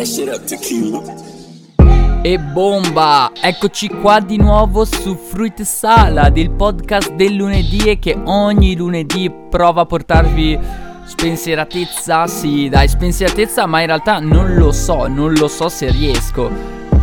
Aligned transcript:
That 0.00 0.08
shit 0.08 0.28
up 0.28 0.42
tequila. 0.46 1.02
E 2.22 2.38
bomba! 2.38 3.32
Eccoci 3.38 3.88
qua 3.88 4.18
di 4.20 4.38
nuovo 4.38 4.86
su 4.86 5.14
Fruit 5.14 5.60
Salad, 5.60 6.38
il 6.38 6.50
podcast 6.52 7.12
del 7.12 7.34
lunedì 7.34 7.80
e 7.80 7.98
che 7.98 8.18
ogni 8.24 8.76
lunedì 8.76 9.30
prova 9.50 9.82
a 9.82 9.84
portarvi 9.84 10.58
spensieratezza. 11.04 12.26
Sì, 12.28 12.70
dai, 12.70 12.88
spensieratezza, 12.88 13.66
ma 13.66 13.80
in 13.80 13.88
realtà 13.88 14.20
non 14.20 14.54
lo 14.54 14.72
so, 14.72 15.06
non 15.06 15.34
lo 15.34 15.48
so 15.48 15.68
se 15.68 15.90
riesco. 15.90 16.50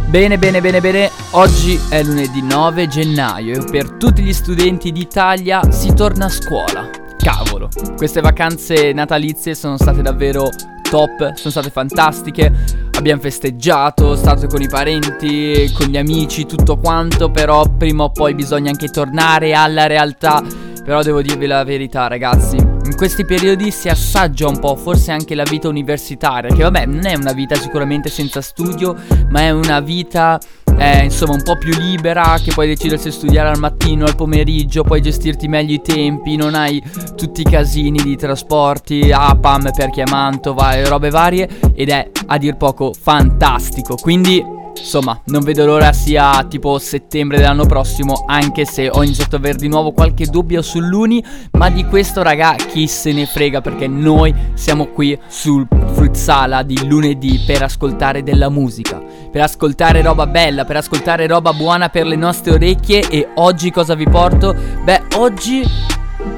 Bene, 0.08 0.39
bene, 0.39 0.59
bene, 0.59 0.81
bene, 0.81 1.11
oggi 1.31 1.80
è 1.89 2.02
lunedì 2.02 2.41
9 2.41 2.88
gennaio 2.88 3.61
e 3.61 3.70
per 3.70 3.91
tutti 3.91 4.23
gli 4.23 4.34
studenti 4.34 4.91
d'Italia 4.91 5.72
si 5.72 5.94
torna 5.94 6.25
a 6.25 6.30
scuola. 6.30 6.89
Cavolo, 7.16 7.70
queste 7.95 8.22
vacanze 8.22 8.91
natalizie 8.91 9.53
sono 9.53 9.77
state 9.77 10.02
davvero 10.02 10.50
top, 10.90 11.34
sono 11.36 11.52
state 11.52 11.70
fantastiche. 11.70 12.52
Abbiamo 12.98 13.22
festeggiato, 13.22 14.16
stato 14.16 14.48
con 14.48 14.62
i 14.62 14.68
parenti, 14.68 15.72
con 15.78 15.88
gli 15.88 15.98
amici, 15.98 16.45
tutto 16.45 16.78
quanto, 16.78 17.30
però 17.30 17.64
prima 17.67 18.06
o 18.06 18.09
poi 18.09 18.34
bisogna 18.34 18.72
anche 18.72 18.89
tornare 18.89 19.53
alla 19.53 19.86
realtà. 19.88 20.44
Però 20.84 21.02
devo 21.03 21.22
dirvi 21.22 21.45
la 21.45 21.64
verità, 21.64 22.08
ragazzi. 22.08 22.77
In 22.88 22.95
questi 22.95 23.25
periodi 23.25 23.69
si 23.69 23.89
assaggia 23.89 24.47
un 24.47 24.59
po', 24.59 24.77
forse 24.77 25.11
anche 25.11 25.35
la 25.35 25.43
vita 25.43 25.67
universitaria, 25.67 26.55
che 26.55 26.63
vabbè, 26.63 26.85
non 26.85 27.05
è 27.05 27.16
una 27.16 27.33
vita 27.33 27.53
sicuramente 27.55 28.09
senza 28.09 28.39
studio, 28.39 28.95
ma 29.30 29.41
è 29.41 29.49
una 29.49 29.81
vita 29.81 30.39
eh, 30.77 31.03
insomma 31.03 31.33
un 31.33 31.43
po' 31.43 31.58
più 31.58 31.77
libera, 31.77 32.39
che 32.41 32.53
puoi 32.53 32.67
decidere 32.67 32.99
se 32.99 33.11
studiare 33.11 33.49
al 33.49 33.59
mattino, 33.59 34.05
al 34.05 34.15
pomeriggio, 34.15 34.83
puoi 34.83 35.02
gestirti 35.02 35.49
meglio 35.49 35.73
i 35.73 35.81
tempi, 35.81 36.38
non 36.38 36.55
hai 36.55 36.81
tutti 37.15 37.41
i 37.41 37.43
casini 37.43 38.02
di 38.02 38.15
trasporti, 38.15 39.11
APAM 39.11 39.69
per 39.75 39.89
chiamanto, 39.89 40.53
vai, 40.53 40.85
robe 40.85 41.09
varie 41.09 41.49
ed 41.75 41.89
è 41.89 42.09
a 42.25 42.38
dir 42.38 42.55
poco 42.55 42.93
fantastico. 42.93 43.95
Quindi 43.95 44.55
Insomma, 44.80 45.20
non 45.25 45.42
vedo 45.42 45.66
l'ora 45.66 45.92
sia 45.94 46.44
tipo 46.47 46.78
settembre 46.80 47.38
dell'anno 47.38 47.66
prossimo, 47.66 48.23
anche 48.28 48.66
se 48.66 48.89
ho 48.89 49.03
iniziato 49.03 49.36
ad 49.36 49.44
avere 49.44 49.58
di 49.58 49.67
nuovo 49.67 49.92
qualche 49.92 50.25
dubbio 50.25 50.61
sull'Uni, 50.61 51.23
ma 51.52 51.70
di 51.70 51.86
questo 51.86 52.22
raga 52.23 52.56
chi 52.56 52.88
se 52.88 53.11
ne 53.11 53.25
frega 53.25 53.61
perché 53.61 53.88
noi 53.88 54.33
siamo 54.53 54.88
qui 54.88 55.17
sul 55.28 55.67
Fruit 55.94 56.16
Sala 56.16 56.64
di 56.64 56.88
lunedì 56.88 57.44
per 57.45 57.64
ascoltare 57.64 58.23
della 58.23 58.50
musica, 58.50 59.02
per 59.31 59.42
ascoltare 59.42 60.02
roba 60.02 60.28
bella, 60.28 60.66
per 60.66 60.78
ascoltare 60.78 61.28
roba 61.28 61.53
buona 61.53 61.89
per 61.89 62.05
le 62.05 62.16
nostre 62.16 62.53
orecchie 62.53 63.08
e 63.09 63.30
oggi 63.36 63.72
cosa 63.72 63.95
vi 63.95 64.05
porto? 64.05 64.55
Beh, 64.83 65.03
oggi 65.16 65.95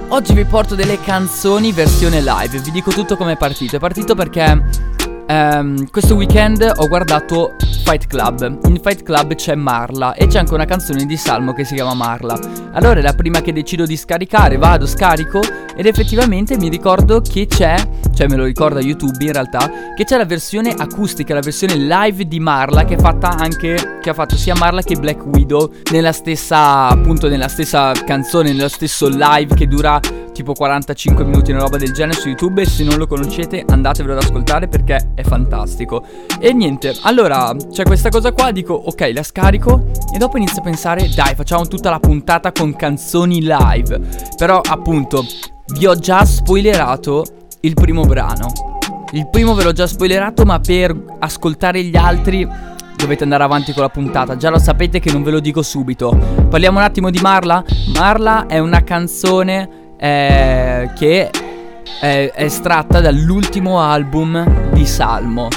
Oggi 0.10 0.34
vi 0.34 0.44
porto 0.44 0.76
delle 0.76 1.00
canzoni 1.00 1.72
versione 1.72 2.22
live, 2.22 2.60
vi 2.60 2.72
dico 2.72 2.92
tutto 2.92 3.16
come 3.16 3.34
è 3.34 3.38
partito. 3.38 3.76
È 3.76 3.80
partito 3.80 4.16
perché 4.16 4.66
ehm, 5.30 5.90
questo 5.92 6.16
weekend 6.16 6.74
ho 6.76 6.88
guardato 6.88 7.56
Fight 7.84 8.08
Club. 8.08 8.60
In 8.66 8.80
Fight 8.82 9.04
Club 9.04 9.36
c'è 9.36 9.56
Marla 9.56 10.14
e 10.14 10.28
c'è 10.28 10.40
anche 10.40 10.54
una 10.54 10.66
canzone 10.66 11.06
di 11.06 11.18
Salmo 11.18 11.54
che 11.54 11.64
si 11.64 11.76
chiama 11.76 11.94
Marla. 11.94 12.38
Allora 12.74 13.00
è 13.00 13.02
la 13.02 13.14
prima 13.14 13.42
che 13.42 13.54
decido 13.54 13.86
di 13.86 13.96
scaricare, 13.96 14.58
vado, 14.58 14.86
scarico 14.86 15.40
ed 15.76 15.86
effettivamente 15.86 16.58
mi 16.58 16.68
ricordo 16.68 17.22
che 17.22 17.48
c'è, 17.48 17.76
cioè 18.14 18.28
me 18.28 18.36
lo 18.36 18.44
ricorda 18.44 18.80
YouTube 18.80 19.24
in 19.24 19.32
realtà, 19.32 19.72
che 19.96 20.04
c'è 20.04 20.18
la 20.18 20.26
versione 20.26 20.74
acustica, 20.78 21.34
la 21.34 21.40
versione 21.40 21.76
live 21.76 22.28
di 22.28 22.40
Marla 22.40 22.84
che 22.86 22.96
è 22.96 23.00
fatta 23.00 23.30
anche, 23.30 24.00
che 24.02 24.10
ha 24.10 24.14
fatto 24.14 24.36
sia 24.36 24.56
Marla 24.56 24.82
che 24.82 24.96
Black 24.96 25.26
Widow 25.26 25.72
nella 25.92 26.12
stessa, 26.12 26.88
appunto 26.90 27.30
nella 27.30 27.48
stessa 27.48 27.92
canzone, 28.06 28.52
nello 28.52 28.68
stesso 28.68 29.08
live 29.08 29.56
che 29.56 29.68
dura 29.68 30.00
tipo 30.40 30.54
45 30.54 31.26
minuti, 31.26 31.52
una 31.52 31.64
roba 31.64 31.76
del 31.76 31.92
genere 31.92 32.18
su 32.18 32.30
YouTube 32.30 32.62
e 32.62 32.66
se 32.66 32.86
non 32.86 32.98
lo 32.98 33.08
conoscete 33.08 33.66
andatevelo 33.68 34.14
ad 34.14 34.24
ascoltare 34.24 34.70
perché 34.70 35.12
è 35.14 35.22
fantastico. 35.22 36.02
E 36.40 36.54
niente, 36.54 36.96
allora 37.02 37.54
c'è 37.70 37.84
questa 37.84 38.08
cosa 38.08 38.32
qua, 38.32 38.52
dico 38.52 38.74
ok 38.74 39.12
la 39.14 39.24
scarico 39.24 39.88
e 40.14 40.18
dopo 40.18 40.38
inizio 40.38 40.62
a 40.62 40.64
pensare 40.64 41.10
dai 41.14 41.36
facciamo 41.36 41.68
tutta 41.68 41.90
la 41.90 42.00
puntata 42.00 42.54
con 42.54 42.74
canzoni 42.74 43.42
live. 43.42 44.00
Però 44.38 44.62
appunto 44.64 45.26
vi 45.74 45.86
ho 45.86 45.96
già 45.96 46.24
spoilerato 46.24 47.26
il 47.62 47.74
primo 47.74 48.06
brano. 48.06 48.48
Il 49.12 49.28
primo 49.30 49.56
ve 49.56 49.64
l'ho 49.64 49.74
già 49.74 49.88
spoilerato 49.88 50.46
ma 50.46 50.58
per 50.62 50.96
ascoltare 51.20 51.84
gli 51.84 51.98
altri 51.98 52.48
dovete 52.96 53.24
andare 53.24 53.44
avanti 53.44 53.74
con 53.74 53.84
la 53.84 53.90
puntata. 53.90 54.38
Già 54.38 54.50
lo 54.50 54.60
sapete 54.60 55.02
che 55.02 55.12
non 55.12 55.22
ve 55.22 55.32
lo 55.32 55.42
dico 55.42 55.62
subito. 55.62 56.18
Parliamo 56.50 56.78
un 56.78 56.86
attimo 56.86 57.10
di 57.10 57.20
Marla. 57.20 57.62
Marla 57.94 58.46
è 58.48 58.60
una 58.60 58.86
canzone 58.86 59.88
eh, 60.00 60.90
che 60.96 61.30
è 62.00 62.32
estratta 62.36 63.02
dall'ultimo 63.02 63.82
album 63.82 64.72
di 64.72 64.86
Salmo. 64.86 65.48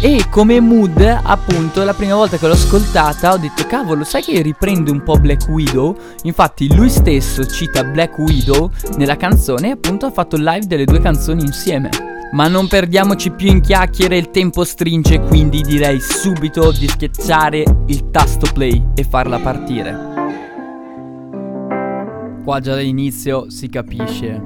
E 0.00 0.26
come 0.30 0.60
mood, 0.60 1.00
appunto, 1.00 1.82
la 1.82 1.92
prima 1.92 2.14
volta 2.14 2.36
che 2.36 2.46
l'ho 2.46 2.52
ascoltata 2.52 3.32
ho 3.32 3.36
detto, 3.36 3.66
cavolo, 3.66 4.04
sai 4.04 4.22
che 4.22 4.40
riprende 4.42 4.92
un 4.92 5.02
po' 5.02 5.18
Black 5.18 5.48
Widow? 5.48 5.96
Infatti 6.22 6.72
lui 6.72 6.88
stesso 6.88 7.44
cita 7.46 7.82
Black 7.82 8.16
Widow 8.18 8.70
nella 8.96 9.16
canzone 9.16 9.68
e 9.68 9.70
appunto 9.72 10.06
ha 10.06 10.12
fatto 10.12 10.36
live 10.36 10.66
delle 10.66 10.84
due 10.84 11.00
canzoni 11.00 11.42
insieme. 11.42 11.90
Ma 12.30 12.46
non 12.46 12.68
perdiamoci 12.68 13.30
più 13.30 13.48
in 13.48 13.60
chiacchiere, 13.60 14.18
il 14.18 14.30
tempo 14.30 14.62
stringe, 14.62 15.18
quindi 15.18 15.62
direi 15.62 15.98
subito 15.98 16.70
di 16.70 16.86
schiacciare 16.86 17.64
il 17.86 18.10
tasto 18.10 18.46
play 18.52 18.90
e 18.94 19.02
farla 19.02 19.38
partire 19.38 20.17
qua 22.48 22.60
già 22.60 22.74
dall'inizio 22.74 23.50
si 23.50 23.68
capisce 23.68 24.42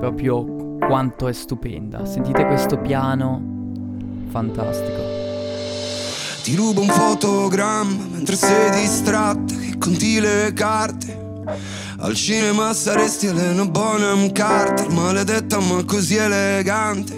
proprio 0.00 0.76
quanto 0.78 1.28
è 1.28 1.32
stupenda. 1.32 2.04
Sentite 2.04 2.44
questo 2.46 2.80
piano 2.80 3.40
fantastico. 4.26 5.02
Ti 6.42 6.56
rubo 6.56 6.80
un 6.80 6.88
fotogramma 6.88 8.06
mentre 8.10 8.34
sei 8.34 8.80
distratta 8.80 9.54
che 9.54 9.78
conti 9.78 10.18
le 10.18 10.50
carte. 10.52 11.44
Al 11.98 12.14
cinema 12.14 12.72
saresti 12.72 13.26
Elena 13.26 13.64
Bonham 13.66 14.32
Carter, 14.32 14.90
maledetta 14.90 15.60
ma 15.60 15.84
così 15.84 16.16
elegante. 16.16 17.14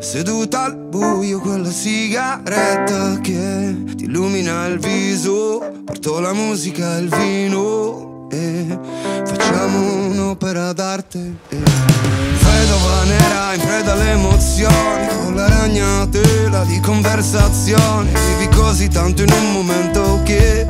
Seduta 0.00 0.62
al 0.62 0.78
buio 0.78 1.40
quella 1.40 1.68
sigaretta 1.68 3.20
che 3.20 3.84
ti 3.96 4.04
illumina 4.04 4.64
il 4.64 4.78
viso, 4.78 5.82
porto 5.84 6.20
la 6.20 6.32
musica 6.32 6.96
e 6.96 7.00
il 7.02 7.08
vino 7.10 8.12
e 8.34 8.78
facciamo 9.24 10.06
un'opera 10.06 10.72
d'arte. 10.72 11.18
E 11.48 11.56
vedova 11.56 13.04
nera 13.04 13.54
in 13.54 13.60
preda 13.60 13.92
alle 13.92 14.10
emozioni, 14.10 15.06
con 15.22 15.34
la 15.34 15.48
ragnatela 15.48 16.64
di 16.64 16.80
conversazione. 16.80 18.10
Vivi 18.36 18.54
così 18.54 18.88
tanto 18.88 19.22
in 19.22 19.30
un 19.30 19.52
momento 19.52 20.20
che 20.24 20.66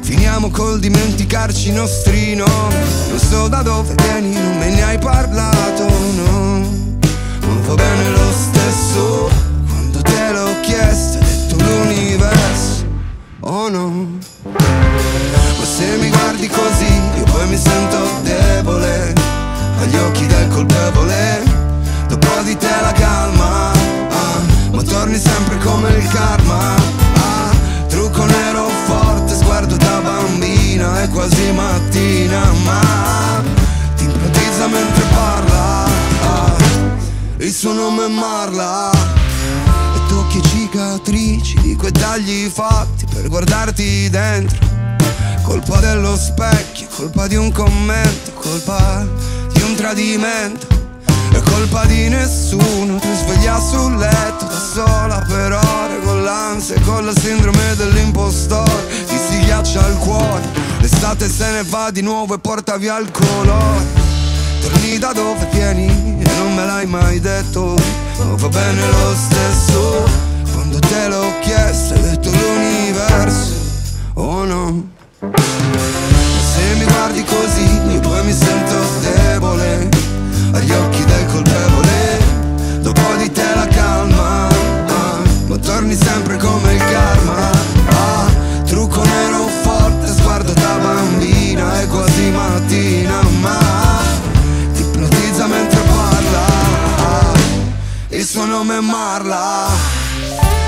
finiamo 0.00 0.50
col 0.50 0.80
dimenticarci 0.80 1.68
i 1.68 1.72
nostri 1.72 2.34
nomi. 2.34 2.74
Non 3.10 3.18
so 3.18 3.48
da 3.48 3.62
dove 3.62 3.94
vieni, 4.02 4.32
non 4.32 4.58
me 4.58 4.70
ne 4.70 4.82
hai 4.82 4.98
parlato, 4.98 5.84
no. 5.84 6.76
Ma 7.46 7.54
va 7.66 7.74
bene 7.74 8.10
lo 8.10 8.32
stesso, 8.32 9.30
quando 9.68 10.02
te 10.02 10.32
l'ho 10.32 10.60
chiesto, 10.62 11.18
hai 11.18 11.24
detto 11.24 11.56
l'universo, 11.64 12.86
oh 13.40 13.68
no. 13.68 14.18
Se 15.78 15.96
mi 15.98 16.08
guardi 16.08 16.48
così 16.48 16.92
io 17.18 17.22
poi 17.22 17.46
mi 17.46 17.56
sento 17.56 17.98
debole 18.22 19.14
Agli 19.78 19.94
occhi 19.94 20.26
del 20.26 20.48
colpevole 20.48 21.44
Dopo 22.08 22.42
di 22.42 22.56
te 22.56 22.80
la 22.80 22.90
calma 22.90 23.70
ah, 23.70 24.40
Ma 24.72 24.82
torni 24.82 25.16
sempre 25.16 25.56
come 25.58 25.90
il 25.90 26.08
karma 26.08 26.74
ah, 26.74 27.50
Trucco 27.86 28.24
nero 28.24 28.68
forte, 28.86 29.36
sguardo 29.36 29.76
da 29.76 30.00
bambina 30.00 31.00
È 31.00 31.08
quasi 31.10 31.52
mattina 31.52 32.42
ma 32.64 33.40
Ti 33.94 34.02
ipnotizza 34.02 34.66
mentre 34.66 35.04
parla 35.14 35.84
ah, 35.84 36.56
Il 37.36 37.52
suo 37.52 37.72
nome 37.72 38.06
è 38.06 38.08
Marla. 38.08 38.90
E 39.94 40.08
tocchi 40.08 40.42
cicatrici 40.42 41.60
di 41.60 41.76
quei 41.76 41.92
tagli 41.92 42.48
fatti 42.48 43.06
Per 43.06 43.28
guardarti 43.28 44.10
dentro 44.10 44.77
Colpa 45.48 45.80
dello 45.80 46.14
specchio, 46.14 46.86
colpa 46.94 47.26
di 47.26 47.34
un 47.34 47.50
commento, 47.50 48.32
colpa 48.32 49.02
di 49.50 49.62
un 49.62 49.74
tradimento. 49.76 50.66
È 51.32 51.40
colpa 51.40 51.86
di 51.86 52.10
nessuno, 52.10 52.98
ti 52.98 53.08
sveglia 53.14 53.58
sul 53.58 53.96
letto 53.96 54.44
da 54.44 54.60
sola 54.74 55.24
per 55.26 55.52
ore 55.52 56.00
con 56.04 56.22
l'ansia 56.22 56.74
e 56.74 56.80
con 56.82 57.06
la 57.06 57.18
sindrome 57.18 57.74
dell'impostore. 57.76 58.88
Ti 59.06 59.16
si 59.16 59.40
ghiaccia 59.40 59.86
il 59.86 59.96
cuore, 59.96 60.42
l'estate 60.80 61.26
se 61.30 61.50
ne 61.50 61.62
va 61.62 61.90
di 61.90 62.02
nuovo 62.02 62.34
e 62.34 62.38
porta 62.38 62.76
via 62.76 62.98
il 62.98 63.10
colore. 63.10 63.86
Torni 64.60 64.98
da 64.98 65.14
dove 65.14 65.48
vieni 65.50 65.86
e 65.86 66.30
non 66.36 66.54
me 66.54 66.66
l'hai 66.66 66.86
mai 66.86 67.20
detto, 67.20 67.74
ma 68.18 68.34
va 68.34 68.48
bene 68.48 68.80
lo 68.86 69.14
stesso. 69.16 70.04
Quando 70.52 70.78
te 70.78 71.08
l'ho 71.08 71.32
chiesto 71.40 71.94
hai 71.94 72.02
detto 72.02 72.30
l'universo, 72.30 73.54
oh 74.12 74.44
no. 74.44 74.96
Se 75.20 76.74
mi 76.76 76.84
guardi 76.84 77.24
così, 77.24 77.98
poi 78.00 78.24
mi 78.24 78.32
sento 78.32 78.76
debole, 79.00 79.88
agli 80.52 80.70
occhi 80.70 81.04
del 81.04 81.26
colpevole, 81.26 82.18
dopo 82.82 83.02
di 83.16 83.28
te 83.32 83.52
la 83.52 83.66
calma, 83.66 84.46
ah, 84.46 85.18
ma 85.48 85.56
torni 85.56 85.96
sempre 85.96 86.36
come 86.36 86.72
il 86.72 86.78
karma. 86.78 87.50
Ah, 87.90 88.30
trucco 88.64 89.02
nero 89.02 89.48
forte, 89.62 90.06
sguardo 90.06 90.52
da 90.52 90.78
bambina, 90.80 91.80
è 91.80 91.88
quasi 91.88 92.30
mattina, 92.30 93.20
ma 93.40 93.58
ti 94.72 94.82
ipnotizza 94.82 95.46
mentre 95.46 95.80
parla, 95.80 96.46
ah, 96.96 97.32
il 98.10 98.24
suo 98.24 98.44
nome 98.44 98.76
è 98.76 98.80
Marla. 98.80 99.66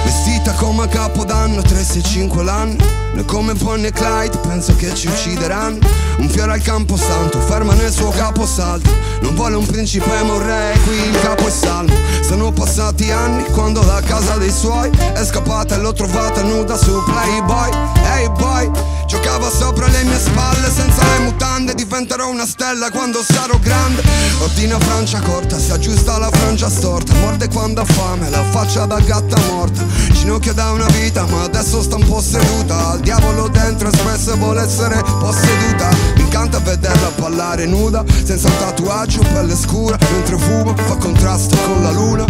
Vestita 0.03 0.51
come 0.55 0.83
a 0.83 0.89
capodanno, 0.89 1.63
365 1.63 2.43
l'anno 2.43 3.00
noi 3.21 3.29
come 3.29 3.53
Bonnie 3.53 3.89
e 3.89 3.93
Clyde 3.93 4.39
penso 4.39 4.75
che 4.77 4.95
ci 4.95 5.07
uccideranno. 5.07 5.79
Un 6.21 6.29
fiore 6.31 6.53
al 6.53 6.63
campo 6.63 6.97
santo 6.97 7.39
ferma 7.41 7.75
nel 7.75 7.93
suo 7.93 8.09
caposaldo. 8.09 8.89
Non 9.21 9.35
vuole 9.35 9.57
un 9.57 9.67
principe 9.67 10.09
ma 10.23 10.33
un 10.33 10.43
re 10.43 10.79
qui 10.85 10.97
il 10.97 11.21
capo 11.21 11.47
è 11.47 11.51
salmo 11.51 11.95
Sono 12.23 12.53
passati 12.53 13.11
anni 13.11 13.45
quando 13.53 13.81
da 13.81 14.01
casa 14.01 14.37
dei 14.37 14.51
suoi 14.51 14.91
È 14.91 15.23
scappata 15.25 15.75
e 15.75 15.79
l'ho 15.79 15.93
trovata 15.93 16.43
nuda 16.43 16.77
su 16.77 17.03
Playboy. 17.05 17.71
Hey 18.03 18.31
boy 18.31 18.71
Giocava 19.07 19.51
sopra 19.51 19.89
le 19.89 20.05
mie 20.05 20.19
spalle 20.19 20.71
senza 20.71 21.03
le 21.03 21.19
mutande 21.25 21.75
Diventerò 21.75 22.31
una 22.31 22.47
stella 22.47 22.91
quando 22.91 23.23
sarò 23.23 23.59
grande. 23.59 24.03
Ordina 24.41 24.79
Francia 24.79 25.21
corta, 25.21 25.59
si 25.59 25.73
aggiusta 25.73 26.17
la 26.17 26.31
frangia 26.31 26.71
storta. 26.71 27.13
Morde 27.15 27.49
quando 27.49 27.81
ha 27.81 27.85
fame, 27.85 28.31
la 28.31 28.45
faccia 28.51 28.87
da 28.87 29.01
gatta 29.01 29.37
morta. 29.51 29.85
Ginocchia 30.13 30.53
da 30.53 30.71
una 30.71 30.87
vita 30.87 31.27
ma 31.27 31.43
adesso 31.43 31.83
sta 31.83 31.97
un 31.97 32.07
po' 32.07 32.21
seduta 32.21 32.91
Al 32.91 33.01
diavolo 33.11 33.49
dentro 33.49 33.91
spesso 33.93 34.37
vuole 34.37 34.63
essere 34.63 35.03
posseduta. 35.03 35.89
Mi 36.15 36.23
incanta 36.23 36.61
vederla 36.61 37.11
ballare 37.19 37.67
nuda 37.67 38.05
Senza 38.23 38.47
un 38.47 38.57
tatuaggio, 38.57 39.23
pelle 39.33 39.57
scura 39.57 39.99
Mentre 40.13 40.39
fuma, 40.39 40.73
fa 40.77 40.95
contrasto 40.95 41.57
con 41.67 41.83
la 41.83 41.91
luna. 41.91 42.25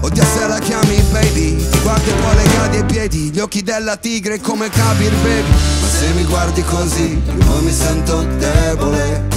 Odia 0.00 0.24
se 0.24 0.48
la 0.48 0.58
chiami 0.58 1.00
baby 1.12 1.56
Ti 1.56 1.78
guardi 1.80 2.10
e 2.10 2.12
poi 2.14 2.34
le 2.34 2.42
cadi 2.42 2.76
ai 2.78 2.84
piedi 2.84 3.30
Gli 3.30 3.38
occhi 3.38 3.62
della 3.62 3.96
tigre 3.96 4.40
come 4.40 4.68
Kabir 4.68 5.14
baby. 5.22 5.48
Ma 5.80 5.86
se 5.86 6.12
mi 6.14 6.24
guardi 6.24 6.62
così 6.64 7.22
Io 7.24 7.60
mi 7.62 7.72
sento 7.72 8.22
debole 8.38 9.28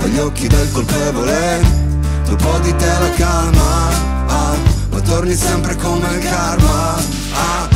Ho 0.00 0.06
gli 0.06 0.18
occhi 0.18 0.46
del 0.48 0.72
colpevole 0.72 1.60
Dopo 2.24 2.58
di 2.60 2.74
te 2.74 2.86
la 2.86 3.10
calma 3.16 3.88
ah, 4.28 4.56
Ma 4.90 5.00
torni 5.00 5.34
sempre 5.34 5.76
come 5.76 6.08
il 6.14 6.18
karma 6.20 6.94
ah. 7.34 7.71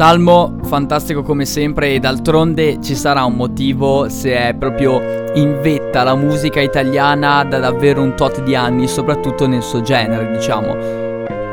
Salmo 0.00 0.56
fantastico 0.62 1.22
come 1.22 1.44
sempre 1.44 1.90
e 1.90 1.98
d'altronde 1.98 2.80
ci 2.80 2.94
sarà 2.94 3.24
un 3.24 3.34
motivo 3.34 4.08
se 4.08 4.34
è 4.34 4.54
proprio 4.54 4.98
in 5.34 5.58
vetta 5.60 6.04
la 6.04 6.14
musica 6.14 6.58
italiana 6.62 7.44
da 7.44 7.58
davvero 7.58 8.00
un 8.00 8.16
tot 8.16 8.42
di 8.42 8.54
anni, 8.54 8.88
soprattutto 8.88 9.46
nel 9.46 9.62
suo 9.62 9.82
genere, 9.82 10.30
diciamo. 10.30 10.74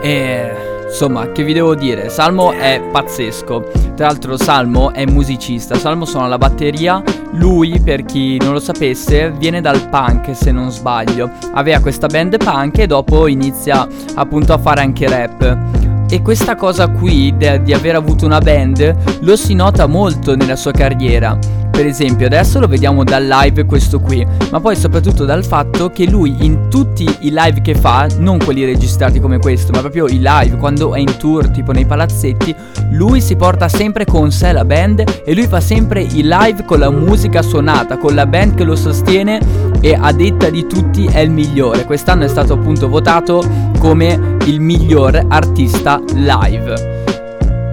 E 0.01 0.51
insomma, 0.85 1.29
che 1.33 1.43
vi 1.43 1.51
devo 1.51 1.75
dire? 1.75 2.07
Salmo 2.07 2.53
è 2.53 2.81
pazzesco. 2.89 3.65
Tra 3.97 4.05
l'altro 4.05 4.37
Salmo 4.37 4.93
è 4.93 5.03
musicista, 5.03 5.75
Salmo 5.75 6.05
suona 6.05 6.27
la 6.27 6.37
batteria, 6.37 7.03
lui 7.31 7.81
per 7.81 8.05
chi 8.05 8.37
non 8.37 8.53
lo 8.53 8.61
sapesse 8.61 9.29
viene 9.31 9.59
dal 9.59 9.89
punk 9.89 10.33
se 10.33 10.53
non 10.53 10.71
sbaglio. 10.71 11.29
Aveva 11.51 11.81
questa 11.81 12.07
band 12.07 12.37
punk 12.37 12.77
e 12.77 12.87
dopo 12.87 13.27
inizia 13.27 13.85
appunto 14.15 14.53
a 14.53 14.57
fare 14.57 14.79
anche 14.79 15.09
rap. 15.09 15.76
E 16.09 16.21
questa 16.21 16.55
cosa 16.55 16.87
qui 16.87 17.33
de- 17.35 17.61
di 17.61 17.73
aver 17.73 17.95
avuto 17.95 18.25
una 18.25 18.39
band 18.39 18.95
lo 19.21 19.35
si 19.35 19.53
nota 19.53 19.87
molto 19.87 20.35
nella 20.35 20.55
sua 20.55 20.71
carriera. 20.71 21.37
Per 21.77 21.85
esempio, 21.85 22.25
adesso 22.25 22.59
lo 22.59 22.67
vediamo 22.67 23.03
dal 23.03 23.27
live 23.27 23.65
questo 23.65 23.99
qui, 23.99 24.25
ma 24.49 24.59
poi 24.59 24.75
soprattutto 24.75 25.25
dal 25.25 25.45
fatto 25.45 25.89
che 25.89 26.09
lui 26.09 26.35
in 26.39 26.69
tutti 26.69 27.03
i 27.03 27.29
live 27.29 27.61
che 27.61 27.75
fa, 27.75 28.07
non 28.17 28.39
quelli 28.39 28.65
registrati 28.65 29.19
come 29.19 29.37
questo, 29.37 29.71
ma 29.73 29.81
proprio 29.81 30.07
i 30.07 30.19
live, 30.19 30.57
quando 30.57 30.95
è 30.95 30.99
in 30.99 31.17
tour, 31.17 31.49
tipo 31.49 31.73
nei 31.73 31.85
palazzetti, 31.85 32.55
lui 32.93 33.21
si 33.21 33.35
porta 33.35 33.67
sempre 33.67 34.05
con 34.05 34.31
sé 34.31 34.53
la 34.53 34.65
band 34.65 35.03
e 35.23 35.35
lui 35.35 35.45
fa 35.45 35.59
sempre 35.59 36.01
i 36.01 36.23
live 36.23 36.65
con 36.65 36.79
la 36.79 36.89
musica 36.89 37.43
suonata, 37.43 37.97
con 37.97 38.15
la 38.15 38.25
band 38.25 38.55
che 38.55 38.63
lo 38.63 38.75
sostiene 38.75 39.39
e 39.79 39.95
a 39.99 40.11
detta 40.13 40.49
di 40.49 40.65
tutti 40.65 41.05
è 41.05 41.19
il 41.19 41.29
migliore. 41.29 41.85
Quest'anno 41.85 42.23
è 42.23 42.27
stato 42.27 42.53
appunto 42.53 42.87
votato 42.87 43.43
come 43.77 44.37
il 44.45 44.61
miglior 44.61 45.25
artista 45.27 45.96
live. 46.13 46.95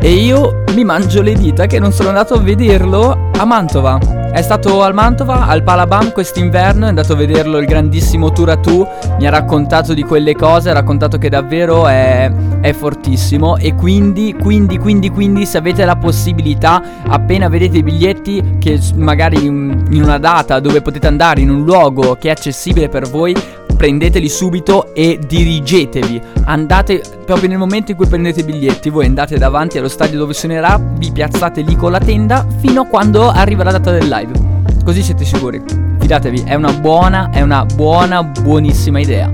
E 0.00 0.12
io 0.12 0.64
mi 0.75 0.85
mangio 0.85 1.23
le 1.23 1.33
dita 1.33 1.66
che 1.66 1.78
non 1.78 1.90
sono 1.90 2.11
andato 2.11 2.35
a 2.35 2.38
vederlo 2.38 3.31
a 3.38 3.45
Mantova. 3.47 3.99
È 4.35 4.43
stato 4.43 4.83
al 4.83 4.93
Mantova, 4.93 5.47
al 5.47 5.62
Palabam 5.62 6.12
quest'inverno, 6.12 6.87
è 6.87 6.88
andato 6.88 7.12
a 7.12 7.16
vederlo 7.16 7.57
il 7.59 7.66
grandissimo 7.66 8.33
Turatu, 8.33 8.87
mi 9.19 9.26
ha 9.26 9.31
raccontato 9.31 9.95
di 9.95 10.02
quelle 10.02 10.35
cose, 10.35 10.71
ha 10.71 10.73
raccontato 10.73 11.19
che 11.19 11.28
davvero 11.28 11.87
è, 11.87 12.31
è 12.61 12.73
fortissimo 12.73 13.57
e 13.57 13.75
quindi, 13.75 14.35
quindi, 14.38 14.76
quindi, 14.76 15.09
quindi 15.09 15.47
se 15.47 15.57
avete 15.57 15.85
la 15.85 15.97
possibilità, 15.97 16.83
appena 17.07 17.49
vedete 17.49 17.78
i 17.78 17.83
biglietti, 17.83 18.57
che 18.59 18.81
magari 18.97 19.45
in, 19.45 19.87
in 19.90 20.02
una 20.02 20.19
data 20.19 20.59
dove 20.59 20.83
potete 20.83 21.07
andare 21.07 21.40
in 21.40 21.49
un 21.49 21.64
luogo 21.64 22.16
che 22.16 22.28
è 22.28 22.33
accessibile 22.33 22.88
per 22.88 23.09
voi, 23.09 23.35
prendeteli 23.76 24.28
subito 24.28 24.95
e 24.95 25.19
dirigetevi. 25.25 26.21
Andate 26.45 27.02
proprio 27.25 27.49
nel 27.49 27.59
momento 27.59 27.90
in 27.90 27.97
cui 27.97 28.07
prendete 28.07 28.40
i 28.40 28.45
biglietti, 28.45 28.90
voi 28.90 29.07
andate 29.07 29.38
davanti 29.38 29.78
allo 29.78 29.88
stadio 29.88 30.19
dove 30.19 30.35
suonerà, 30.35 30.78
vi 30.78 31.11
piazzate 31.11 31.62
lì 31.62 31.75
con 31.75 31.90
la 31.90 31.99
tenda 31.99 32.47
fino 32.59 32.83
a 32.83 32.87
quando 32.87 33.31
arriva 33.31 33.64
la 33.64 33.73
data 33.73 33.90
del 33.90 34.09
live. 34.09 34.33
Così 34.85 35.02
siete 35.02 35.25
sicuri. 35.25 35.62
Fidatevi, 35.99 36.45
è 36.47 36.54
una 36.54 36.73
buona, 36.73 37.31
è 37.31 37.40
una 37.40 37.64
buona, 37.64 38.23
buonissima 38.23 39.00
idea. 39.00 39.31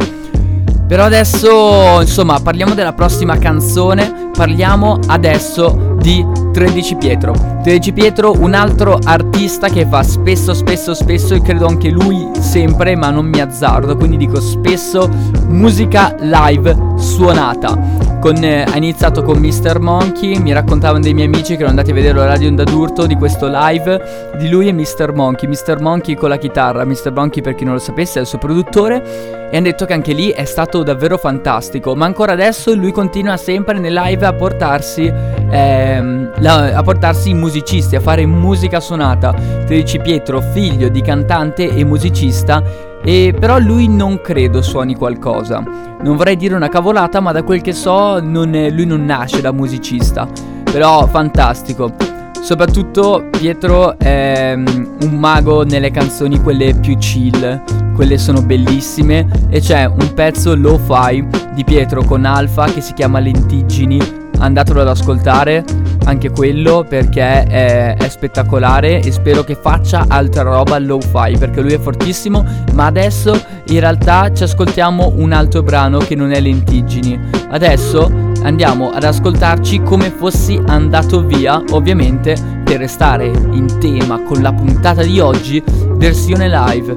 Però 0.90 1.04
adesso, 1.04 2.00
insomma, 2.00 2.40
parliamo 2.40 2.74
della 2.74 2.92
prossima 2.92 3.38
canzone. 3.38 4.30
Parliamo 4.36 4.98
adesso 5.06 5.94
di 6.00 6.26
13 6.52 6.96
Pietro. 6.96 7.32
13 7.62 7.92
Pietro, 7.92 8.34
un 8.36 8.54
altro 8.54 8.98
artista 9.04 9.68
che 9.68 9.86
fa 9.86 10.02
spesso, 10.02 10.52
spesso, 10.52 10.92
spesso, 10.92 11.34
e 11.34 11.42
credo 11.42 11.66
anche 11.66 11.90
lui 11.90 12.28
sempre, 12.40 12.96
ma 12.96 13.10
non 13.10 13.26
mi 13.26 13.40
azzardo, 13.40 13.96
quindi 13.96 14.16
dico 14.16 14.40
spesso, 14.40 15.08
musica 15.46 16.16
live 16.18 16.76
suonata. 16.96 18.09
Con, 18.20 18.44
eh, 18.44 18.64
ha 18.64 18.76
iniziato 18.76 19.22
con 19.22 19.38
Mr. 19.38 19.78
Monkey, 19.78 20.38
mi 20.38 20.52
raccontavano 20.52 21.00
dei 21.02 21.14
miei 21.14 21.26
amici 21.26 21.56
che 21.56 21.62
erano 21.62 21.70
andati 21.70 21.90
a 21.90 21.94
vedere 21.94 22.18
la 22.18 22.26
radio 22.26 22.48
Onda 22.48 22.64
di 23.06 23.14
questo 23.14 23.48
live 23.50 24.30
di 24.36 24.50
lui 24.50 24.68
e 24.68 24.72
Mr. 24.74 25.12
Monkey. 25.14 25.48
Mr. 25.48 25.80
Monkey 25.80 26.16
con 26.16 26.28
la 26.28 26.36
chitarra, 26.36 26.84
Mr. 26.84 27.12
Monkey 27.14 27.42
per 27.42 27.54
chi 27.54 27.64
non 27.64 27.72
lo 27.72 27.78
sapesse 27.78 28.18
è 28.18 28.20
il 28.20 28.28
suo 28.28 28.36
produttore 28.36 29.48
e 29.50 29.56
hanno 29.56 29.64
detto 29.64 29.86
che 29.86 29.94
anche 29.94 30.12
lì 30.12 30.28
è 30.28 30.44
stato 30.44 30.82
davvero 30.82 31.16
fantastico, 31.16 31.96
ma 31.96 32.04
ancora 32.04 32.32
adesso 32.32 32.74
lui 32.74 32.92
continua 32.92 33.38
sempre 33.38 33.78
nel 33.78 33.94
live 33.94 34.26
a 34.26 34.34
portarsi, 34.34 35.06
ehm, 35.06 36.32
la, 36.40 36.76
a 36.76 36.82
portarsi 36.82 37.32
musicisti, 37.32 37.96
a 37.96 38.00
fare 38.00 38.26
musica 38.26 38.80
suonata. 38.80 39.32
13 39.32 39.98
Pietro, 40.00 40.42
figlio 40.42 40.90
di 40.90 41.00
cantante 41.00 41.74
e 41.74 41.84
musicista 41.84 42.62
e 43.02 43.34
però 43.38 43.58
lui 43.58 43.88
non 43.88 44.20
credo 44.20 44.62
suoni 44.62 44.94
qualcosa. 44.94 45.62
Non 46.02 46.16
vorrei 46.16 46.36
dire 46.36 46.54
una 46.54 46.68
cavolata, 46.68 47.20
ma 47.20 47.32
da 47.32 47.42
quel 47.42 47.60
che 47.60 47.72
so 47.72 48.20
non 48.20 48.54
è, 48.54 48.70
lui 48.70 48.86
non 48.86 49.04
nasce 49.04 49.40
da 49.40 49.52
musicista. 49.52 50.28
Però 50.70 51.06
fantastico. 51.06 51.92
Soprattutto 52.40 53.26
Pietro 53.30 53.98
è 53.98 54.54
um, 54.56 54.96
un 55.02 55.18
mago 55.18 55.62
nelle 55.62 55.90
canzoni 55.90 56.40
quelle 56.40 56.74
più 56.74 56.96
chill, 56.96 57.62
quelle 57.94 58.16
sono 58.16 58.40
bellissime 58.40 59.28
e 59.50 59.60
c'è 59.60 59.84
un 59.84 60.14
pezzo 60.14 60.54
lo-fi 60.54 61.26
di 61.52 61.64
Pietro 61.64 62.02
con 62.02 62.24
Alfa 62.24 62.64
che 62.64 62.80
si 62.80 62.94
chiama 62.94 63.18
Lentiggini 63.18 64.19
andatelo 64.40 64.80
ad 64.80 64.88
ascoltare 64.88 65.64
anche 66.04 66.30
quello 66.30 66.84
perché 66.88 67.44
è, 67.44 67.96
è, 67.96 68.08
spettacolare 68.08 69.00
e 69.00 69.12
spero 69.12 69.44
che 69.44 69.54
faccia 69.54 70.06
altra 70.08 70.42
roba 70.42 70.78
low-fi 70.78 71.36
perché 71.38 71.60
lui 71.60 71.74
è 71.74 71.78
fortissimo 71.78 72.44
ma 72.72 72.86
adesso 72.86 73.38
in 73.68 73.80
realtà 73.80 74.32
ci 74.32 74.42
ascoltiamo 74.42 75.12
un 75.16 75.32
altro 75.32 75.62
brano 75.62 75.98
che 75.98 76.14
non 76.14 76.32
è 76.32 76.40
Lentiggini 76.40 77.18
adesso 77.50 78.10
andiamo 78.42 78.90
ad 78.90 79.04
ascoltarci 79.04 79.82
come 79.82 80.10
fossi 80.10 80.60
andato 80.66 81.24
via 81.24 81.62
ovviamente 81.70 82.34
per 82.64 82.78
restare 82.78 83.26
in 83.26 83.78
tema 83.78 84.22
con 84.22 84.40
la 84.40 84.52
puntata 84.52 85.02
di 85.02 85.20
oggi 85.20 85.62
versione 85.96 86.48
live 86.48 86.96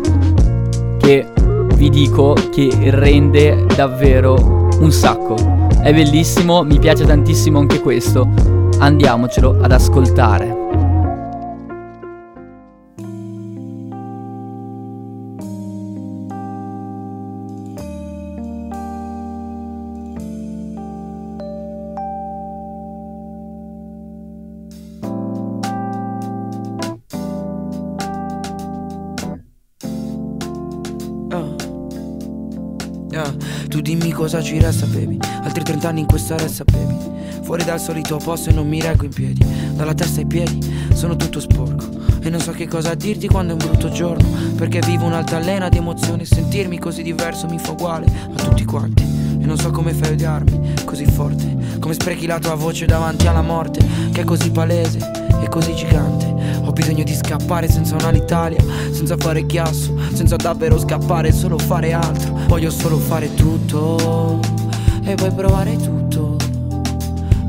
che 0.97 1.27
vi 1.75 1.89
dico 1.89 2.35
che 2.51 2.71
rende 2.91 3.65
davvero 3.75 4.69
un 4.79 4.91
sacco 4.91 5.62
è 5.83 5.93
bellissimo, 5.93 6.63
mi 6.63 6.79
piace 6.79 7.05
tantissimo 7.05 7.59
anche 7.59 7.81
questo. 7.81 8.27
Andiamocelo 8.79 9.59
ad 9.61 9.71
ascoltare. 9.73 10.61
Tu 33.69 33.81
dimmi 33.81 34.11
cosa 34.11 34.39
ci 34.39 34.59
resta, 34.59 34.85
baby. 34.85 35.32
Altri 35.55 35.65
30 35.65 35.87
anni 35.87 35.99
in 35.99 36.07
questa 36.07 36.35
ressa, 36.35 36.63
baby. 36.63 36.97
Fuori 37.43 37.63
dal 37.63 37.79
solito 37.79 38.17
posto 38.17 38.49
e 38.49 38.53
non 38.53 38.67
mi 38.67 38.81
reggo 38.81 39.03
in 39.03 39.13
piedi. 39.13 39.45
Dalla 39.75 39.93
testa 39.93 40.19
ai 40.19 40.25
piedi 40.25 40.57
sono 40.95 41.15
tutto 41.15 41.39
sporco. 41.39 41.89
E 42.21 42.29
non 42.31 42.39
so 42.39 42.53
che 42.53 42.67
cosa 42.67 42.95
dirti 42.95 43.27
quando 43.27 43.51
è 43.55 43.61
un 43.61 43.69
brutto 43.69 43.91
giorno. 43.91 44.27
Perché 44.55 44.79
vivo 44.79 45.05
un'altalena 45.05 45.69
di 45.69 45.77
emozioni. 45.77 46.25
Sentirmi 46.25 46.79
così 46.79 47.03
diverso 47.03 47.45
mi 47.45 47.59
fa 47.59 47.73
uguale 47.73 48.07
a 48.35 48.43
tutti 48.43 48.65
quanti. 48.65 49.03
E 49.03 49.45
non 49.45 49.55
so 49.55 49.69
come 49.69 49.93
fai 49.93 50.09
a 50.09 50.11
odiarmi 50.13 50.73
così 50.85 51.05
forte. 51.05 51.77
Come 51.77 51.93
sprechi 51.93 52.25
la 52.25 52.39
tua 52.39 52.55
voce 52.55 52.87
davanti 52.87 53.27
alla 53.27 53.43
morte. 53.43 53.85
Che 54.11 54.21
è 54.21 54.23
così 54.23 54.49
palese 54.49 54.97
e 55.39 55.49
così 55.49 55.75
gigante. 55.75 56.61
Ho 56.63 56.71
bisogno 56.71 57.03
di 57.03 57.13
scappare 57.13 57.69
senza 57.69 57.93
un'Alitalia, 57.93 58.63
senza 58.89 59.17
fare 59.17 59.45
chiasso, 59.45 59.95
senza 60.13 60.35
davvero 60.35 60.79
scappare, 60.79 61.31
solo 61.31 61.59
fare 61.59 61.93
altro. 61.93 62.39
Voglio 62.47 62.71
solo 62.71 62.97
fare 62.97 63.31
tutto 63.35 64.52
e 65.03 65.15
poi 65.15 65.31
provare 65.33 65.75
tutto 65.77 66.37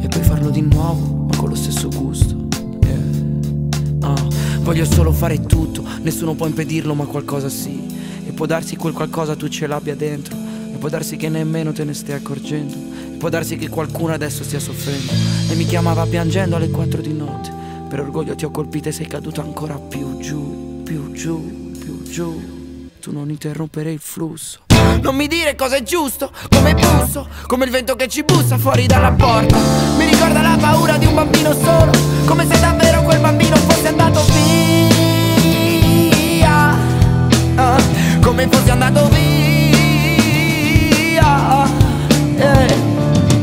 e 0.01 0.09
poi 0.09 0.23
farlo 0.23 0.51
di 0.51 0.61
nuovo, 0.61 1.27
ma 1.29 1.37
con 1.37 1.49
lo 1.49 1.55
stesso 1.55 1.89
gusto. 1.89 2.49
Yeah. 2.83 4.11
Oh, 4.11 4.29
voglio 4.61 4.85
solo 4.85 5.13
fare 5.13 5.41
tutto, 5.41 5.85
nessuno 6.03 6.35
può 6.35 6.47
impedirlo, 6.47 6.95
ma 6.95 7.05
qualcosa 7.07 7.49
sì. 7.49 7.93
E 8.27 8.33
può 8.33 8.47
darsi 8.47 8.77
quel 8.77 8.93
qualcosa 8.93 9.37
tu 9.37 9.49
ce 9.49 9.67
l'abbia 9.67 9.95
dentro. 9.95 10.37
E 10.73 10.77
può 10.77 10.89
darsi 10.89 11.17
che 11.17 11.29
nemmeno 11.29 11.73
te 11.73 11.85
ne 11.85 11.95
stai 11.95 12.17
accorgendo. 12.17 12.75
E 12.75 13.17
può 13.17 13.29
darsi 13.29 13.57
che 13.57 13.69
qualcuno 13.69 14.13
adesso 14.13 14.43
stia 14.43 14.59
soffrendo. 14.59 15.13
E 15.51 15.55
mi 15.55 15.65
chiamava 15.65 16.05
piangendo 16.07 16.57
alle 16.57 16.71
4 16.71 17.01
di 17.01 17.13
notte. 17.13 17.53
Per 17.89 18.01
orgoglio 18.01 18.35
ti 18.35 18.45
ho 18.45 18.51
colpito 18.51 18.89
e 18.89 18.93
sei 18.93 19.07
caduto 19.07 19.41
ancora 19.41 19.79
più 19.79 20.19
giù, 20.19 20.83
più 20.83 21.13
giù, 21.13 21.71
più 21.79 22.03
giù. 22.03 22.89
Tu 23.01 23.13
non 23.13 23.31
interrompere 23.31 23.93
il 23.93 24.01
flusso. 24.01 24.64
Non 25.01 25.15
mi 25.15 25.27
dire 25.27 25.55
cosa 25.55 25.77
è 25.77 25.83
giusto, 25.83 26.31
come 26.51 26.75
busso, 26.75 27.29
come 27.47 27.65
il 27.67 27.71
vento 27.71 27.95
che 27.97 28.09
ci 28.09 28.23
bussa 28.25 28.59
fuori 28.59 28.87
dalla 28.87 29.13
porta. 29.13 29.57
Mi 29.97 30.07
ricorda 30.07 30.41
la 30.41 30.57
paura 30.61 30.97
di 30.97 31.07
un 31.07 31.15
bambino 31.15 31.53
solo, 31.53 31.93
come 32.25 32.47
se 32.47 32.59
davvero 32.59 33.03
quel 33.03 33.21
bambino 33.21 33.57
fosse 33.57 33.89
andato 33.89 34.25
via. 34.33 35.33
Ah, 37.57 37.81
come 38.23 38.49
fosse 38.49 38.71
andato 38.71 39.09
via. 39.09 39.35
Eh, 42.37 42.75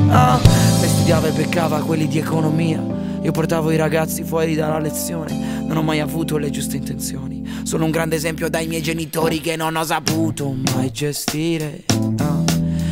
ah. 0.10 0.39
E 0.81 0.88
studiava 0.88 1.27
e 1.27 1.31
beccava 1.31 1.79
quelli 1.79 2.08
di 2.08 2.17
economia 2.17 3.01
io 3.24 3.31
portavo 3.31 3.70
i 3.70 3.75
ragazzi 3.75 4.24
fuori 4.24 4.55
dalla 4.55 4.79
lezione, 4.79 5.50
non 5.71 5.83
ho 5.83 5.83
mai 5.83 6.01
avuto 6.01 6.37
le 6.37 6.49
giuste 6.49 6.75
intenzioni. 6.75 7.47
Sono 7.63 7.85
un 7.85 7.91
grande 7.91 8.17
esempio 8.17 8.49
dai 8.49 8.67
miei 8.67 8.81
genitori 8.81 9.39
che 9.39 9.55
non 9.55 9.77
ho 9.77 9.85
saputo 9.85 10.53
mai 10.73 10.91
gestire. 10.91 11.85
No. 12.17 12.43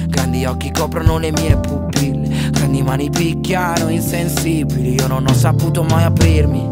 Grandi 0.08 0.46
occhi 0.46 0.72
coprono 0.72 1.18
le 1.18 1.32
mie 1.32 1.58
pupille, 1.58 2.50
grandi 2.52 2.82
mani 2.82 3.10
picchiano 3.10 3.90
insensibili. 3.90 4.94
Io 4.94 5.08
non 5.08 5.28
ho 5.28 5.34
saputo 5.34 5.84
mai 5.84 6.06
aprirmi. 6.06 6.70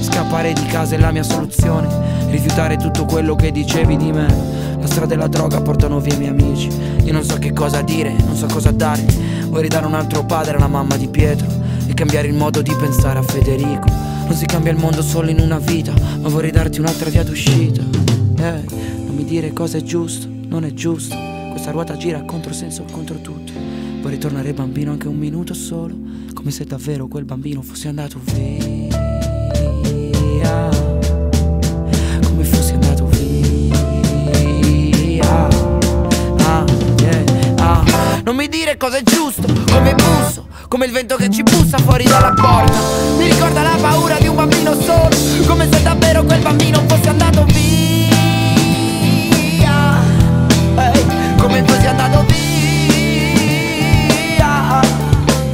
Scappare 0.00 0.54
di 0.54 0.64
casa 0.66 0.94
è 0.94 0.98
la 0.98 1.10
mia 1.10 1.22
soluzione, 1.22 1.86
rifiutare 2.30 2.78
tutto 2.78 3.04
quello 3.04 3.36
che 3.36 3.52
dicevi 3.52 3.98
di 3.98 4.10
me. 4.10 4.26
La 4.80 4.86
strada 4.86 5.12
e 5.12 5.18
la 5.18 5.28
droga 5.28 5.60
portano 5.60 6.00
via 6.00 6.14
i 6.14 6.16
miei 6.16 6.30
amici. 6.30 6.70
Io 7.04 7.12
non 7.12 7.24
so 7.24 7.36
che 7.36 7.52
cosa 7.52 7.82
dire, 7.82 8.10
non 8.24 8.36
so 8.36 8.46
cosa 8.46 8.70
dargli. 8.70 9.12
Vuoi 9.48 9.60
ridare 9.60 9.84
un 9.84 9.94
altro 9.94 10.24
padre 10.24 10.56
alla 10.56 10.66
mamma 10.66 10.96
di 10.96 11.08
Pietro 11.08 11.46
e 11.86 11.92
cambiare 11.92 12.26
il 12.26 12.34
modo 12.34 12.62
di 12.62 12.74
pensare 12.74 13.18
a 13.18 13.22
Federico. 13.22 14.12
Si 14.32 14.46
cambia 14.48 14.72
il 14.72 14.78
mondo 14.78 15.02
solo 15.02 15.30
in 15.30 15.38
una 15.38 15.58
vita, 15.58 15.92
ma 15.92 16.28
vorrei 16.28 16.50
darti 16.50 16.80
un'altra 16.80 17.08
via 17.10 17.22
d'uscita. 17.22 17.80
Eh, 18.38 18.64
non 18.96 19.14
mi 19.14 19.24
dire 19.24 19.52
cosa 19.52 19.78
è 19.78 19.82
giusto, 19.82 20.26
non 20.48 20.64
è 20.64 20.72
giusto. 20.72 21.16
Questa 21.50 21.70
ruota 21.70 21.96
gira 21.96 22.18
a 22.18 22.24
controsenso 22.24 22.84
contro 22.90 23.20
tutto. 23.20 23.52
Vorrei 24.00 24.18
tornare 24.18 24.52
bambino 24.52 24.90
anche 24.90 25.06
un 25.06 25.16
minuto 25.16 25.54
solo, 25.54 25.94
come 26.34 26.50
se 26.50 26.64
davvero 26.64 27.06
quel 27.06 27.24
bambino 27.24 27.62
fosse 27.62 27.86
andato 27.86 28.18
via. 28.24 28.50
Come 32.24 32.42
fosse 32.42 32.72
andato 32.72 33.06
via. 33.06 33.76
Ah, 36.38 36.64
yeah, 36.98 37.54
ah. 37.58 37.84
Non 38.24 38.34
mi 38.34 38.48
dire 38.48 38.76
cosa 38.76 38.96
è 38.96 39.02
giusto, 39.04 39.46
come 39.70 39.94
busso 39.94 40.50
come 40.72 40.86
il 40.86 40.92
vento 40.92 41.16
che 41.16 41.28
ci 41.28 41.42
bussa 41.42 41.76
fuori 41.76 42.04
dalla 42.04 42.32
porta. 42.32 42.78
Mi 43.18 43.28
ricorda 43.28 43.60
la 43.60 43.76
paura 43.78 44.16
di 44.16 44.26
un 44.26 44.36
bambino 44.36 44.72
solo. 44.80 45.10
Come 45.46 45.68
se 45.70 45.82
davvero 45.82 46.24
quel 46.24 46.40
bambino 46.40 46.82
fosse 46.86 47.10
andato 47.10 47.44
via. 47.44 48.10
Hey, 50.74 51.36
Come 51.36 51.62
fosse 51.64 51.86
andato 51.86 52.24
via. 52.26 52.40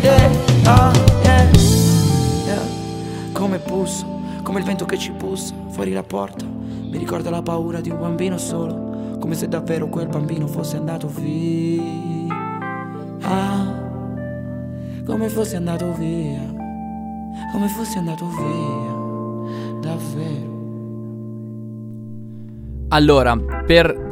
Yeah, 0.02 0.28
oh, 0.66 0.92
yeah, 1.24 1.50
yeah. 2.44 2.62
Come 3.32 3.58
busso, 3.58 4.06
come 4.44 4.60
il 4.60 4.64
vento 4.64 4.84
che 4.84 4.96
ci 4.98 5.10
bussa 5.10 5.52
fuori 5.70 5.90
la 5.90 6.04
porta. 6.04 6.44
Mi 6.44 6.96
ricorda 6.96 7.28
la 7.28 7.42
paura 7.42 7.80
di 7.80 7.90
un 7.90 7.98
bambino 7.98 8.38
solo. 8.38 9.16
Come 9.18 9.34
se 9.34 9.48
davvero 9.48 9.88
quel 9.88 10.06
bambino 10.06 10.46
fosse 10.46 10.76
andato 10.76 11.08
via 11.08 11.98
come 15.08 15.30
fosse 15.30 15.56
andato 15.56 15.94
via, 15.94 16.54
come 17.50 17.66
fosse 17.68 17.96
andato 17.96 18.26
davvero. 19.80 20.56
Allora, 22.88 23.34
per 23.66 24.07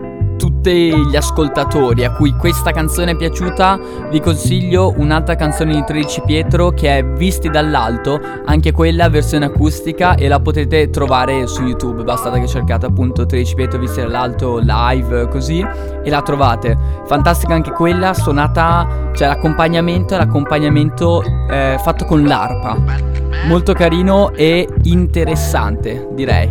tutti 0.67 1.07
gli 1.07 1.15
ascoltatori 1.15 2.05
a 2.05 2.11
cui 2.11 2.35
questa 2.35 2.73
canzone 2.73 3.13
è 3.13 3.17
piaciuta, 3.17 3.79
vi 4.11 4.19
consiglio 4.19 4.95
un'altra 4.97 5.37
canzone 5.37 5.73
di 5.73 5.85
13 5.85 6.23
Pietro 6.27 6.71
che 6.71 6.99
è 6.99 7.05
Visti 7.05 7.49
dall'alto, 7.49 8.19
anche 8.45 8.73
quella 8.73 9.09
versione 9.09 9.45
acustica 9.45 10.17
e 10.17 10.27
la 10.27 10.41
potete 10.41 10.91
trovare 10.91 11.47
su 11.47 11.63
YouTube, 11.63 12.03
basta 12.03 12.33
che 12.33 12.49
cercate 12.49 12.87
appunto 12.87 13.27
13 13.27 13.55
Pietro 13.55 13.79
Visti 13.79 14.01
dall'alto 14.01 14.59
live 14.59 15.29
così 15.29 15.65
e 16.03 16.11
la 16.11 16.23
trovate. 16.23 16.77
Fantastica 17.07 17.55
anche 17.55 17.71
quella, 17.71 18.13
suonata, 18.13 19.11
cioè 19.15 19.29
l'accompagnamento 19.29 20.15
è 20.15 20.17
l'accompagnamento 20.17 21.23
eh, 21.49 21.79
fatto 21.81 22.05
con 22.07 22.25
l'arpa. 22.25 22.77
Molto 23.47 23.73
carino 23.73 24.33
e 24.33 24.69
interessante, 24.83 26.09
direi. 26.11 26.51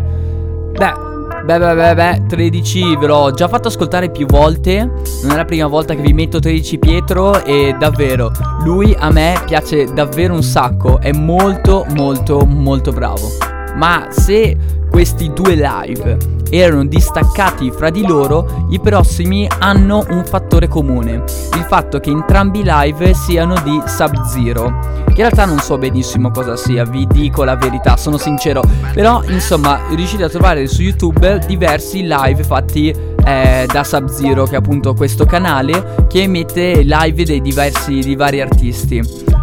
Beh, 0.72 1.05
Beh, 1.46 1.60
beh, 1.60 1.74
beh, 1.76 1.94
beh, 1.94 2.22
13 2.26 2.96
ve 2.96 3.06
l'ho 3.06 3.30
già 3.30 3.46
fatto 3.46 3.68
ascoltare 3.68 4.10
più 4.10 4.26
volte. 4.26 4.78
Non 5.22 5.30
è 5.30 5.36
la 5.36 5.44
prima 5.44 5.68
volta 5.68 5.94
che 5.94 6.02
vi 6.02 6.12
metto 6.12 6.40
13 6.40 6.76
Pietro 6.80 7.44
e 7.44 7.76
davvero, 7.78 8.32
lui 8.64 8.92
a 8.98 9.12
me 9.12 9.40
piace 9.46 9.84
davvero 9.84 10.34
un 10.34 10.42
sacco. 10.42 10.98
È 10.98 11.12
molto, 11.12 11.86
molto, 11.94 12.44
molto 12.44 12.90
bravo. 12.90 13.28
Ma 13.76 14.08
se 14.10 14.56
questi 14.96 15.30
due 15.30 15.56
live 15.56 16.16
erano 16.48 16.86
distaccati 16.86 17.70
fra 17.70 17.90
di 17.90 18.06
loro, 18.06 18.66
i 18.70 18.80
prossimi 18.80 19.46
hanno 19.58 20.02
un 20.08 20.24
fattore 20.24 20.68
comune, 20.68 21.22
il 21.52 21.66
fatto 21.68 22.00
che 22.00 22.08
entrambi 22.08 22.60
i 22.60 22.64
live 22.64 23.12
siano 23.12 23.60
di 23.62 23.78
Sub-Zero. 23.84 25.04
Che 25.04 25.10
in 25.10 25.16
realtà 25.16 25.44
non 25.44 25.58
so 25.58 25.76
benissimo 25.76 26.30
cosa 26.30 26.56
sia, 26.56 26.86
vi 26.86 27.06
dico 27.08 27.44
la 27.44 27.56
verità, 27.56 27.98
sono 27.98 28.16
sincero, 28.16 28.62
però 28.94 29.22
insomma 29.24 29.80
riuscite 29.90 30.24
a 30.24 30.30
trovare 30.30 30.66
su 30.66 30.80
YouTube 30.80 31.40
diversi 31.46 32.00
live 32.00 32.42
fatti 32.42 32.88
eh, 32.88 33.68
da 33.70 33.84
Sub-Zero, 33.84 34.44
che 34.44 34.54
è 34.54 34.56
appunto 34.56 34.94
questo 34.94 35.26
canale 35.26 36.06
che 36.08 36.22
emette 36.22 36.80
live 36.80 37.22
dei 37.22 37.42
diversi 37.42 37.98
di 37.98 38.16
vari 38.16 38.40
artisti. 38.40 38.96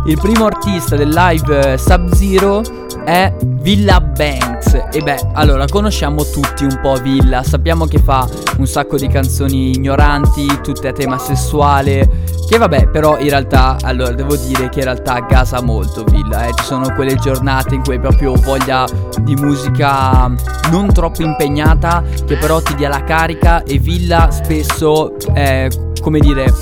Il 0.07 0.17
primo 0.19 0.47
artista 0.47 0.95
del 0.95 1.09
live 1.09 1.77
Sub-Zero 1.77 2.82
è 3.03 3.33
Villa 3.43 4.01
Banks. 4.01 4.87
E 4.91 5.01
beh, 5.01 5.29
allora 5.33 5.65
conosciamo 5.65 6.23
tutti 6.23 6.63
un 6.63 6.79
po' 6.81 6.95
Villa, 6.95 7.43
sappiamo 7.43 7.85
che 7.85 7.99
fa 7.99 8.27
un 8.57 8.65
sacco 8.65 8.97
di 8.97 9.07
canzoni 9.07 9.75
ignoranti, 9.75 10.45
tutte 10.61 10.87
a 10.87 10.91
tema 10.91 11.17
sessuale. 11.17 12.31
Che 12.47 12.57
vabbè, 12.57 12.89
però 12.89 13.17
in 13.17 13.29
realtà, 13.29 13.77
allora 13.81 14.11
devo 14.11 14.35
dire 14.35 14.69
che 14.69 14.79
in 14.79 14.85
realtà 14.85 15.19
gasa 15.21 15.61
molto 15.61 16.03
Villa, 16.03 16.45
eh. 16.45 16.53
ci 16.53 16.63
sono 16.65 16.93
quelle 16.93 17.15
giornate 17.15 17.75
in 17.75 17.83
cui 17.83 17.93
hai 17.93 17.99
proprio 17.99 18.33
voglia 18.33 18.85
di 19.21 19.35
musica 19.35 20.31
non 20.69 20.91
troppo 20.93 21.23
impegnata, 21.23 22.03
che 22.25 22.37
però 22.37 22.61
ti 22.61 22.75
dia 22.75 22.89
la 22.89 23.03
carica 23.03 23.63
e 23.63 23.77
Villa 23.79 24.29
spesso, 24.29 25.15
eh, 25.33 25.69
come 26.01 26.19
dire, 26.19 26.53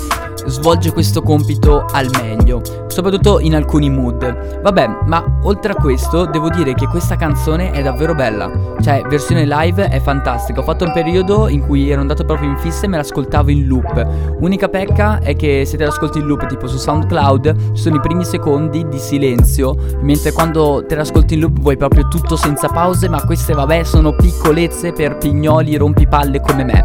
svolge 0.46 0.92
questo 0.92 1.22
compito 1.22 1.84
al 1.92 2.08
meglio, 2.20 2.62
soprattutto 2.92 3.40
in 3.40 3.54
alcuni 3.54 3.90
mood. 3.90 4.60
Vabbè, 4.60 4.88
ma 5.06 5.38
oltre 5.42 5.72
a 5.72 5.74
questo 5.74 6.26
devo 6.26 6.48
dire 6.48 6.74
che 6.74 6.86
questa 6.86 7.16
canzone 7.16 7.70
è 7.72 7.82
davvero 7.82 8.14
bella, 8.14 8.50
cioè 8.80 9.02
versione 9.08 9.46
live 9.46 9.88
è 9.88 10.00
fantastica. 10.00 10.60
Ho 10.60 10.62
fatto 10.62 10.84
un 10.84 10.92
periodo 10.92 11.48
in 11.48 11.60
cui 11.60 11.90
ero 11.90 12.00
andato 12.00 12.24
proprio 12.24 12.48
in 12.48 12.58
fissa 12.58 12.84
e 12.84 12.88
me 12.88 12.98
l'ascoltavo 12.98 13.50
in 13.50 13.66
loop. 13.66 14.06
Unica 14.40 14.68
pecca 14.68 15.18
è 15.20 15.34
che 15.34 15.64
se 15.64 15.76
te 15.76 15.84
l'ascolti 15.84 16.18
in 16.18 16.26
loop 16.26 16.46
tipo 16.46 16.66
su 16.66 16.76
SoundCloud 16.76 17.72
ci 17.72 17.82
sono 17.82 17.96
i 17.96 18.00
primi 18.00 18.24
secondi 18.24 18.86
di 18.86 18.98
silenzio, 18.98 19.74
mentre 20.00 20.32
quando 20.32 20.84
te 20.86 20.94
l'ascolti 20.94 21.34
in 21.34 21.40
loop 21.40 21.58
vuoi 21.60 21.76
proprio 21.76 22.06
tutto 22.08 22.36
senza 22.36 22.68
pause, 22.68 23.08
ma 23.08 23.22
queste 23.24 23.54
vabbè 23.54 23.82
sono 23.84 24.14
piccolezze 24.14 24.92
per 24.92 25.16
pignoli 25.16 25.76
rompipalle 25.76 26.40
come 26.40 26.64
me. 26.64 26.84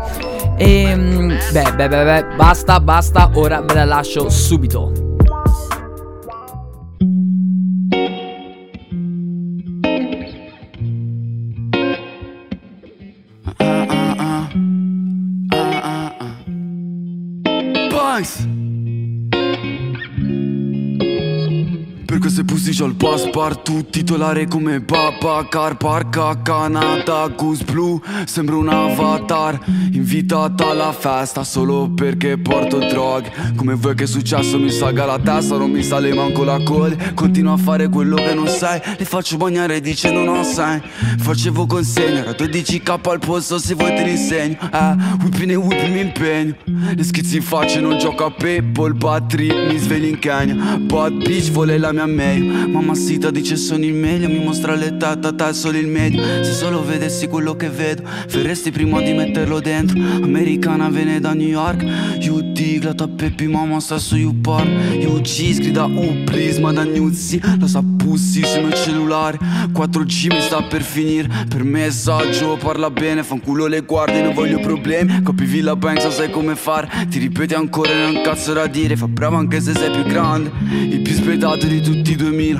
E 0.57 0.81
ehm, 0.83 1.37
beh, 1.51 1.73
beh, 1.75 1.87
beh, 1.87 2.03
beh, 2.03 2.25
basta, 2.35 2.79
basta, 2.79 3.29
ora 3.33 3.61
ve 3.61 3.73
la 3.73 3.85
lascio 3.85 4.29
subito. 4.29 5.06
Se 18.23 18.46
c'ho 22.77 22.85
il 22.85 22.95
passepartout 22.95 23.89
Titolare 23.89 24.47
come 24.47 24.81
Papa 24.81 25.47
Car 25.49 25.77
Parca 25.77 26.39
Canada 26.43 27.27
Goose 27.29 27.63
Blue 27.63 27.99
Sembra 28.25 28.55
un 28.55 28.69
avatar. 28.69 29.59
Invitata 29.93 30.69
alla 30.69 30.91
festa 30.91 31.43
Solo 31.43 31.89
perché 31.89 32.37
porto 32.37 32.77
droghe. 32.77 33.31
Come 33.55 33.73
vuoi 33.73 33.95
che 33.95 34.03
è 34.03 34.07
successo? 34.07 34.59
Mi 34.59 34.69
salga 34.69 35.05
la 35.05 35.17
testa 35.17 35.57
Non 35.57 35.71
mi 35.71 35.81
sale 35.81 36.13
manco 36.13 36.43
la 36.43 36.61
coda. 36.61 36.95
Continuo 37.15 37.53
a 37.53 37.57
fare 37.57 37.89
quello 37.89 38.15
che 38.15 38.35
non 38.35 38.47
sai 38.47 38.79
Le 38.95 39.05
faccio 39.05 39.37
bagnare 39.37 39.81
dicendo 39.81 40.23
non 40.23 40.43
sai 40.43 40.79
Facevo 41.17 41.65
consegna 41.65 42.19
Era 42.19 42.31
12k 42.31 43.09
al 43.09 43.19
posto 43.19 43.57
se 43.57 43.73
vuoi 43.73 43.95
te 43.95 44.03
li 44.03 44.11
insegno. 44.11 44.57
Eh, 44.71 44.95
whipping 45.23 45.51
e 45.51 45.55
whipping 45.55 45.93
mi 45.93 46.01
impegno. 46.01 46.55
Le 46.95 47.03
schizzi 47.03 47.37
in 47.37 47.41
faccia 47.41 47.79
non 47.79 47.97
gioco 47.97 48.25
a 48.25 48.33
bad 48.91 49.27
trip 49.27 49.71
mi 49.71 49.77
svegli 49.77 50.09
in 50.09 50.19
Kenya. 50.19 50.77
Bad 50.77 51.13
bitch 51.13 51.49
vuole 51.51 51.79
la 51.79 51.91
mia 51.91 52.05
meglio 52.05 52.66
Mamma 52.67 52.95
sita 52.95 53.31
dice 53.31 53.55
sono 53.55 53.85
il 53.85 53.93
meglio 53.93 54.27
Mi 54.27 54.43
mostra 54.43 54.75
le 54.75 54.97
tata, 54.97 55.53
solo 55.53 55.77
il 55.77 55.87
medio. 55.87 56.21
Se 56.43 56.51
solo 56.51 56.83
vedessi 56.83 57.27
quello 57.27 57.55
che 57.55 57.69
vedo 57.69 58.03
Faresti 58.27 58.71
prima 58.71 59.01
di 59.01 59.13
metterlo 59.13 59.59
dentro. 59.59 59.97
Americana 59.97 60.89
viene 60.89 61.19
da 61.19 61.33
New 61.33 61.47
York. 61.47 61.81
You 62.19 62.51
dig 62.51 62.83
la 62.83 63.07
Peppi 63.07 63.47
mamma 63.47 63.79
sta 63.79 63.97
su 63.97 64.17
YouPorn. 64.17 64.99
You 64.99 65.21
cheese 65.21 65.61
grida 65.61 65.85
uh 65.85 66.23
please 66.25 66.59
ma 66.59 66.73
da 66.73 66.83
Nuzzi 66.83 67.39
La 67.59 67.67
sa 67.67 67.81
pussy 67.81 68.43
sul 68.43 68.63
mio 68.63 68.73
cellulare 68.73 69.37
4G 69.73 70.33
mi 70.33 70.41
sta 70.41 70.61
per 70.61 70.81
finire. 70.81 71.29
Per 71.47 71.63
messaggio 71.63 72.57
parla 72.57 72.89
bene 72.89 73.23
Fanculo 73.23 73.67
le 73.67 73.81
guardie 73.81 74.21
non 74.21 74.33
voglio 74.33 74.59
problemi. 74.59 75.21
Copi 75.23 75.45
Villa 75.45 75.75
Banks 75.75 76.07
sai 76.09 76.29
come 76.29 76.55
fare 76.55 76.89
Ti 77.09 77.17
ripeti 77.19 77.53
ancora 77.53 77.93
non 77.93 78.21
cazzo 78.23 78.53
da 78.53 78.67
dire. 78.67 78.97
Fa 78.97 79.07
bravo 79.07 79.37
anche 79.37 79.61
se 79.61 79.73
sei 79.73 79.89
più 79.89 80.03
grande. 80.03 80.51
Il 80.69 81.01
più 81.01 81.13
spietato 81.13 81.65
di 81.65 81.81
tutti 81.81 82.15
2000 82.15 82.56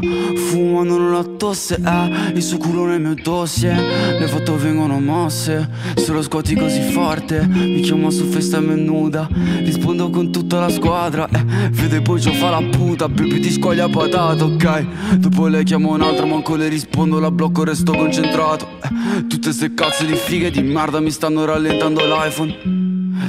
Fumando 0.49 0.97
la 0.97 1.23
tosse, 1.23 1.79
eh 1.83 2.31
Il 2.35 2.41
suo 2.41 2.57
culo 2.57 2.85
nel 2.85 3.01
mio 3.01 3.15
dossier. 3.15 3.75
Le 4.19 4.27
foto 4.27 4.57
vengono 4.57 4.99
mosse 4.99 5.69
Se 5.95 6.11
lo 6.11 6.21
scuoti 6.21 6.55
così 6.55 6.81
forte. 6.91 7.45
Mi 7.47 7.81
chiama 7.81 8.09
su 8.09 8.25
festa 8.25 8.59
nuda 8.59 9.27
Rispondo 9.31 10.09
con 10.09 10.31
tutta 10.31 10.59
la 10.59 10.69
squadra 10.69 11.27
eh, 11.29 11.69
Vede 11.69 12.01
poi 12.01 12.21
ciò 12.21 12.31
fa 12.31 12.49
la 12.49 12.61
puta 12.61 13.09
Baby 13.09 13.39
ti 13.39 13.51
scoglia 13.51 13.87
patata, 13.89 14.43
ok. 14.43 15.15
Dopo 15.17 15.47
le 15.47 15.63
chiamo 15.63 15.91
un'altra 15.91 16.25
Manco 16.25 16.55
le 16.55 16.67
rispondo, 16.67 17.19
la 17.19 17.31
blocco, 17.31 17.63
resto 17.63 17.93
concentrato 17.93 18.67
eh, 18.83 19.27
Tutte 19.27 19.51
ste 19.51 19.73
cazzo 19.73 20.05
di 20.05 20.15
fighe 20.15 20.51
di 20.51 20.61
merda 20.61 20.99
Mi 20.99 21.11
stanno 21.11 21.45
rallentando 21.45 22.01
l'iPhone. 22.05 22.85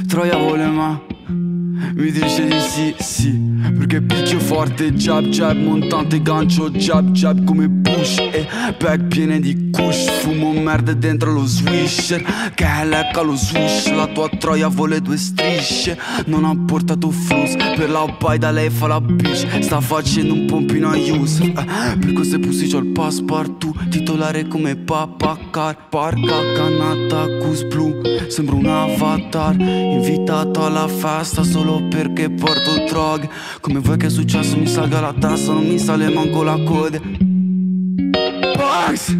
Troia 0.07 0.37
vuole 0.37 0.65
ma 0.65 1.01
mi 1.95 2.11
dice 2.11 2.45
di 2.45 2.59
sì, 2.59 2.95
sì 2.99 3.49
Perché 3.77 4.01
picchio 4.01 4.39
forte, 4.39 4.93
jab, 4.93 5.25
jab 5.27 5.57
Montante, 5.57 6.21
gancio, 6.21 6.69
jab, 6.71 7.11
jab 7.11 7.43
Come 7.45 7.69
push 7.69 8.17
e 8.17 8.47
bag 8.77 9.07
piene 9.07 9.39
di 9.39 9.69
kush 9.71 10.09
Fumo 10.21 10.51
merda 10.51 10.93
dentro 10.93 11.31
lo 11.31 11.45
swisher. 11.45 12.51
Che 12.53 12.65
lecca 12.85 13.21
lo 13.21 13.35
swish 13.35 13.91
La 13.91 14.07
tua 14.07 14.29
troia 14.29 14.67
vuole 14.67 15.01
due 15.01 15.17
strisce. 15.17 15.97
Non 16.25 16.45
ha 16.45 16.55
portato 16.65 17.11
flus 17.11 17.55
Per 17.55 17.89
la 17.89 18.05
bai 18.19 18.37
da 18.37 18.51
lei 18.51 18.69
fa 18.69 18.87
la 18.87 19.01
bitch. 19.01 19.61
Sta 19.61 19.79
facendo 19.79 20.33
un 20.33 20.45
pompino 20.45 20.89
a 20.89 20.97
use 20.97 21.43
eh, 21.43 21.97
Per 21.97 22.13
queste 22.13 22.39
pussy 22.39 22.67
c'ho 22.69 22.79
il 22.79 22.87
passepartout 22.87 23.87
Titolare 23.89 24.47
come 24.47 24.75
Papa 24.75 25.37
Car. 25.49 25.87
Parca, 25.89 26.53
cannata, 26.55 27.25
cus 27.39 27.63
blu 27.63 28.01
Sembra 28.27 28.55
un 28.55 28.65
avatar. 28.65 29.59
Invitato 29.59 30.65
alla 30.65 30.87
festa 30.87 31.43
solo 31.43 31.68
solo 31.69 31.87
perché 31.87 32.29
porto 32.31 32.83
droghe. 32.87 33.29
Come 33.61 33.79
vuoi 33.79 33.97
che 33.97 34.07
è 34.07 34.09
successo? 34.09 34.57
Mi 34.57 34.67
salga 34.67 34.99
la 34.99 35.13
tassa 35.13 35.53
Non 35.53 35.67
mi 35.67 35.77
sale 35.77 36.09
manco 36.09 36.41
la 36.41 36.57
coda 36.63 36.99
Bugs! 38.55 39.15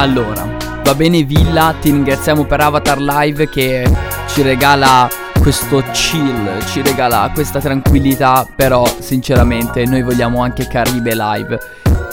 Allora, 0.00 0.48
va 0.82 0.94
bene 0.94 1.24
Villa, 1.24 1.74
ti 1.78 1.90
ringraziamo 1.90 2.46
per 2.46 2.58
Avatar 2.58 2.98
Live 2.98 3.50
che 3.50 3.86
ci 4.28 4.40
regala 4.40 5.06
questo 5.38 5.84
chill, 5.92 6.64
ci 6.68 6.80
regala 6.80 7.30
questa 7.34 7.60
tranquillità, 7.60 8.48
però 8.56 8.82
sinceramente 8.98 9.84
noi 9.84 10.00
vogliamo 10.00 10.42
anche 10.42 10.66
Caribe 10.66 11.14
Live. 11.14 11.58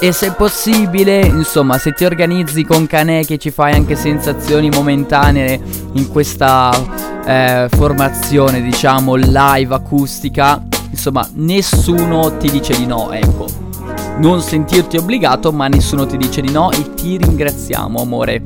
E 0.01 0.11
se 0.11 0.33
possibile, 0.33 1.21
insomma, 1.21 1.77
se 1.77 1.93
ti 1.93 2.03
organizzi 2.03 2.65
con 2.65 2.87
Canè 2.87 3.23
che 3.23 3.37
ci 3.37 3.51
fai 3.51 3.71
anche 3.71 3.95
sensazioni 3.95 4.69
momentanee 4.69 5.57
in 5.93 6.09
questa 6.09 6.71
eh, 7.25 7.69
formazione, 7.71 8.61
diciamo, 8.61 9.15
live 9.15 9.73
acustica, 9.73 10.61
insomma, 10.89 11.25
nessuno 11.35 12.35
ti 12.35 12.51
dice 12.51 12.75
di 12.75 12.85
no, 12.85 13.13
ecco. 13.13 13.66
Non 14.19 14.41
sentirti 14.41 14.97
obbligato, 14.97 15.51
ma 15.51 15.67
nessuno 15.67 16.07
ti 16.07 16.17
dice 16.17 16.41
di 16.41 16.51
no 16.51 16.71
e 16.71 16.95
ti 16.95 17.17
ringraziamo, 17.17 18.01
amore. 18.01 18.41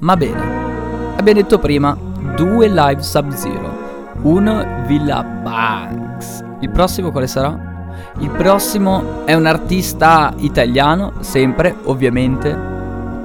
Ma 0.00 0.16
bene, 0.16 1.14
abbiamo 1.16 1.40
detto 1.40 1.60
prima, 1.60 1.96
due 2.34 2.66
live 2.66 3.00
Sub-Zero, 3.00 4.16
uno 4.22 4.82
Villa 4.84 5.22
Banks. 5.22 6.42
Il 6.58 6.70
prossimo 6.70 7.12
quale 7.12 7.28
sarà? 7.28 7.56
Il 8.18 8.30
prossimo 8.30 9.24
è 9.26 9.34
un 9.34 9.46
artista 9.46 10.34
italiano, 10.38 11.12
sempre, 11.20 11.76
ovviamente, 11.84 12.50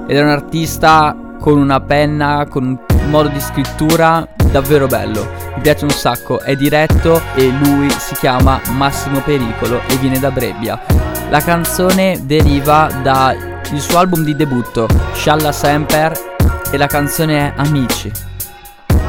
ed 0.06 0.16
è 0.16 0.22
un 0.22 0.28
artista 0.28 1.16
con 1.40 1.58
una 1.58 1.80
penna, 1.80 2.46
con 2.48 2.64
un 2.64 3.10
modo 3.10 3.28
di 3.28 3.40
scrittura 3.40 4.24
davvero 4.52 4.86
bello. 4.86 5.26
Mi 5.56 5.62
piace 5.62 5.84
un 5.84 5.90
sacco, 5.90 6.40
è 6.40 6.54
diretto 6.54 7.20
e 7.34 7.48
lui 7.48 7.90
si 7.90 8.14
chiama 8.14 8.60
Massimo 8.70 9.18
Pericolo 9.18 9.80
e 9.88 9.96
viene 9.96 10.20
da 10.20 10.30
Brebbia. 10.30 11.13
La 11.30 11.40
canzone 11.40 12.20
deriva 12.24 12.88
dal 13.02 13.36
suo 13.76 13.98
album 13.98 14.22
di 14.22 14.36
debutto, 14.36 14.88
Scialla 15.14 15.52
Semper, 15.52 16.12
e 16.70 16.76
la 16.76 16.86
canzone 16.86 17.38
è 17.38 17.52
Amici 17.56 18.10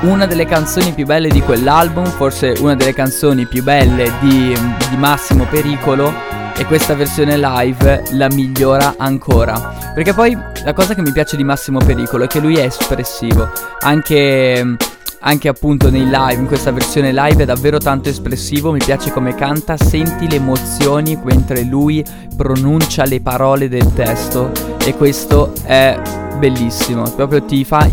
una 0.02 0.26
delle 0.26 0.46
canzoni 0.46 0.94
più 0.94 1.06
belle 1.06 1.30
di 1.30 1.42
quell'album, 1.42 2.06
forse 2.06 2.54
una 2.60 2.76
delle 2.76 2.94
canzoni 2.94 3.46
più 3.46 3.64
belle 3.64 4.12
di, 4.20 4.56
di 4.90 4.98
Massimo 4.98 5.46
Pericolo 5.46 6.14
e 6.56 6.66
questa 6.66 6.94
versione 6.94 7.38
live 7.38 8.04
la 8.12 8.28
migliora 8.30 8.96
ancora. 8.98 9.74
Perché 9.94 10.14
poi 10.14 10.38
la 10.64 10.74
cosa 10.74 10.94
che 10.94 11.02
mi 11.02 11.12
piace 11.12 11.36
di 11.36 11.44
Massimo 11.44 11.80
Pericolo 11.80 12.26
è 12.26 12.28
che 12.28 12.40
lui 12.40 12.56
è 12.58 12.66
espressivo, 12.66 13.50
anche, 13.80 14.76
anche 15.20 15.48
appunto 15.48 15.90
nei 15.90 16.06
live, 16.06 16.36
in 16.36 16.48
questa 16.48 16.72
versione 16.72 17.12
live 17.12 17.44
è 17.44 17.46
davvero 17.46 17.78
tanto 17.78 18.10
espressivo, 18.10 18.72
mi 18.72 18.80
piace 18.80 19.12
come 19.12 19.36
canta, 19.36 19.78
senti 19.78 20.30
le 20.30 20.36
emozioni 20.36 21.18
mentre 21.24 21.64
lui 21.64 22.04
pronuncia 22.36 23.06
le 23.06 23.22
parole 23.22 23.70
del 23.70 23.94
testo 23.94 24.52
e 24.84 24.96
questo 24.96 25.52
è 25.64 25.98
bellissimo, 26.38 27.04
proprio 27.16 27.44
ti 27.44 27.64
fa 27.64 27.90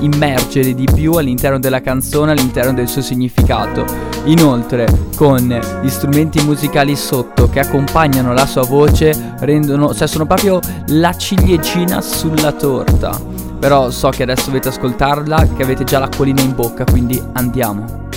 immergere 0.00 0.74
di 0.74 0.88
più 0.92 1.12
all'interno 1.12 1.58
della 1.58 1.80
canzone, 1.80 2.32
all'interno 2.32 2.72
del 2.72 2.88
suo 2.88 3.02
significato. 3.02 3.84
Inoltre, 4.24 4.86
con 5.16 5.60
gli 5.82 5.88
strumenti 5.88 6.42
musicali 6.42 6.96
sotto 6.96 7.48
che 7.48 7.60
accompagnano 7.60 8.32
la 8.32 8.46
sua 8.46 8.64
voce, 8.64 9.34
rendono, 9.40 9.94
cioè 9.94 10.08
sono 10.08 10.26
proprio 10.26 10.58
la 10.86 11.14
ciliegina 11.16 12.00
sulla 12.00 12.52
torta. 12.52 13.41
Però 13.62 13.90
so 13.90 14.08
che 14.08 14.24
adesso 14.24 14.46
dovete 14.46 14.70
ascoltarla, 14.70 15.46
che 15.54 15.62
avete 15.62 15.84
già 15.84 16.00
l'acquolina 16.00 16.40
in 16.40 16.52
bocca, 16.52 16.82
quindi 16.82 17.22
andiamo. 17.34 18.08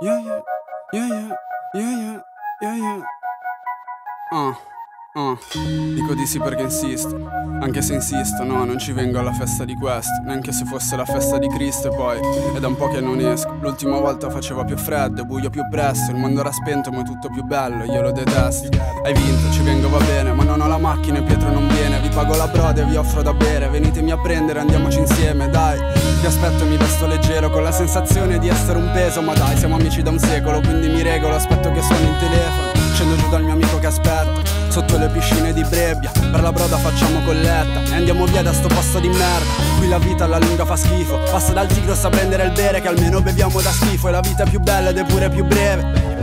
Yeah, 0.00 0.18
yeah, 0.18 0.42
yeah, 0.92 1.06
yeah, 1.06 1.30
yeah, 1.72 2.20
yeah, 2.60 2.74
yeah. 2.74 3.02
Ah, 4.32 4.58
ah, 5.16 5.36
dico 5.94 6.14
di 6.14 6.26
sì 6.26 6.38
perché 6.38 6.62
insisto. 6.62 7.44
Anche 7.58 7.80
se 7.80 7.94
insisto, 7.94 8.44
no, 8.44 8.64
non 8.64 8.78
ci 8.78 8.92
vengo 8.92 9.18
alla 9.18 9.32
festa 9.32 9.64
di 9.64 9.74
questo. 9.74 10.22
Neanche 10.24 10.52
se 10.52 10.64
fosse 10.66 10.94
la 10.94 11.06
festa 11.06 11.38
di 11.38 11.48
Cristo 11.48 11.90
e 11.90 11.96
poi. 11.96 12.18
È 12.54 12.60
da 12.60 12.68
un 12.68 12.76
po' 12.76 12.88
che 12.88 13.00
non 13.00 13.18
esco. 13.20 13.56
L'ultima 13.60 13.98
volta 13.98 14.28
faceva 14.28 14.64
più 14.64 14.76
freddo, 14.76 15.24
buio 15.24 15.48
più 15.48 15.66
presto. 15.70 16.10
Il 16.10 16.18
mondo 16.18 16.40
era 16.40 16.52
spento, 16.52 16.90
ma 16.90 17.00
è 17.00 17.04
tutto 17.04 17.28
più 17.30 17.42
bello. 17.44 17.84
Io 17.84 18.02
lo 18.02 18.12
detesto. 18.12 18.68
Hai 19.02 19.14
vinto, 19.14 19.50
ci 19.52 19.62
vengo, 19.62 19.88
va 19.88 19.98
bene. 19.98 20.32
Ma 20.32 20.44
non 20.44 20.60
ho 20.60 20.66
la 20.66 20.78
macchina 20.78 21.18
e 21.18 21.22
Pietro 21.22 21.50
non 21.50 21.66
viene. 21.68 21.98
Vi 22.00 22.08
pago 22.10 22.36
la 22.36 22.48
broda 22.48 22.82
e 22.82 22.84
vi 22.84 22.96
offro 22.96 23.22
da 23.22 23.32
bere. 23.32 23.68
Venitemi 23.68 24.10
a 24.10 24.18
prendere, 24.18 24.60
andiamoci 24.60 24.98
insieme, 24.98 25.48
dai. 25.48 25.78
Ti 26.20 26.26
aspetto 26.26 26.64
mi 26.64 26.76
vesto 26.76 27.06
leggero 27.06 27.50
con 27.50 27.62
la 27.62 27.72
sensazione 27.72 28.38
di 28.38 28.48
essere 28.48 28.78
un 28.78 28.90
peso 28.92 29.20
Ma 29.20 29.34
dai 29.34 29.56
siamo 29.56 29.76
amici 29.76 30.02
da 30.02 30.10
un 30.10 30.18
secolo 30.18 30.60
quindi 30.60 30.88
mi 30.88 31.02
regolo 31.02 31.34
Aspetto 31.34 31.70
che 31.70 31.82
suoni 31.82 32.08
il 32.08 32.16
telefono 32.18 32.72
Scendo 32.94 33.16
giù 33.16 33.28
dal 33.28 33.42
mio 33.42 33.52
amico 33.52 33.78
che 33.78 33.86
aspetta 33.86 34.65
Sotto 34.76 34.98
le 34.98 35.08
piscine 35.08 35.54
di 35.54 35.64
Brebbia 35.64 36.10
Per 36.10 36.42
la 36.42 36.52
broda 36.52 36.76
facciamo 36.76 37.22
colletta 37.24 37.82
E 37.90 37.94
andiamo 37.94 38.26
via 38.26 38.42
da 38.42 38.52
sto 38.52 38.68
posto 38.68 38.98
di 38.98 39.08
merda. 39.08 39.46
Qui 39.78 39.88
la 39.88 39.96
vita 39.96 40.24
alla 40.24 40.36
lunga 40.36 40.66
fa 40.66 40.76
schifo. 40.76 41.18
Passa 41.30 41.54
dal 41.54 41.66
Tigros 41.66 42.04
a 42.04 42.10
prendere 42.10 42.44
il 42.44 42.52
bere 42.52 42.82
Che 42.82 42.88
almeno 42.88 43.22
beviamo 43.22 43.62
da 43.62 43.70
schifo. 43.70 44.08
E 44.08 44.10
la 44.10 44.20
vita 44.20 44.44
è 44.44 44.50
più 44.50 44.60
bella 44.60 44.90
ed 44.90 44.98
è 44.98 45.04
pure 45.06 45.30
più 45.30 45.46
breve. 45.46 46.14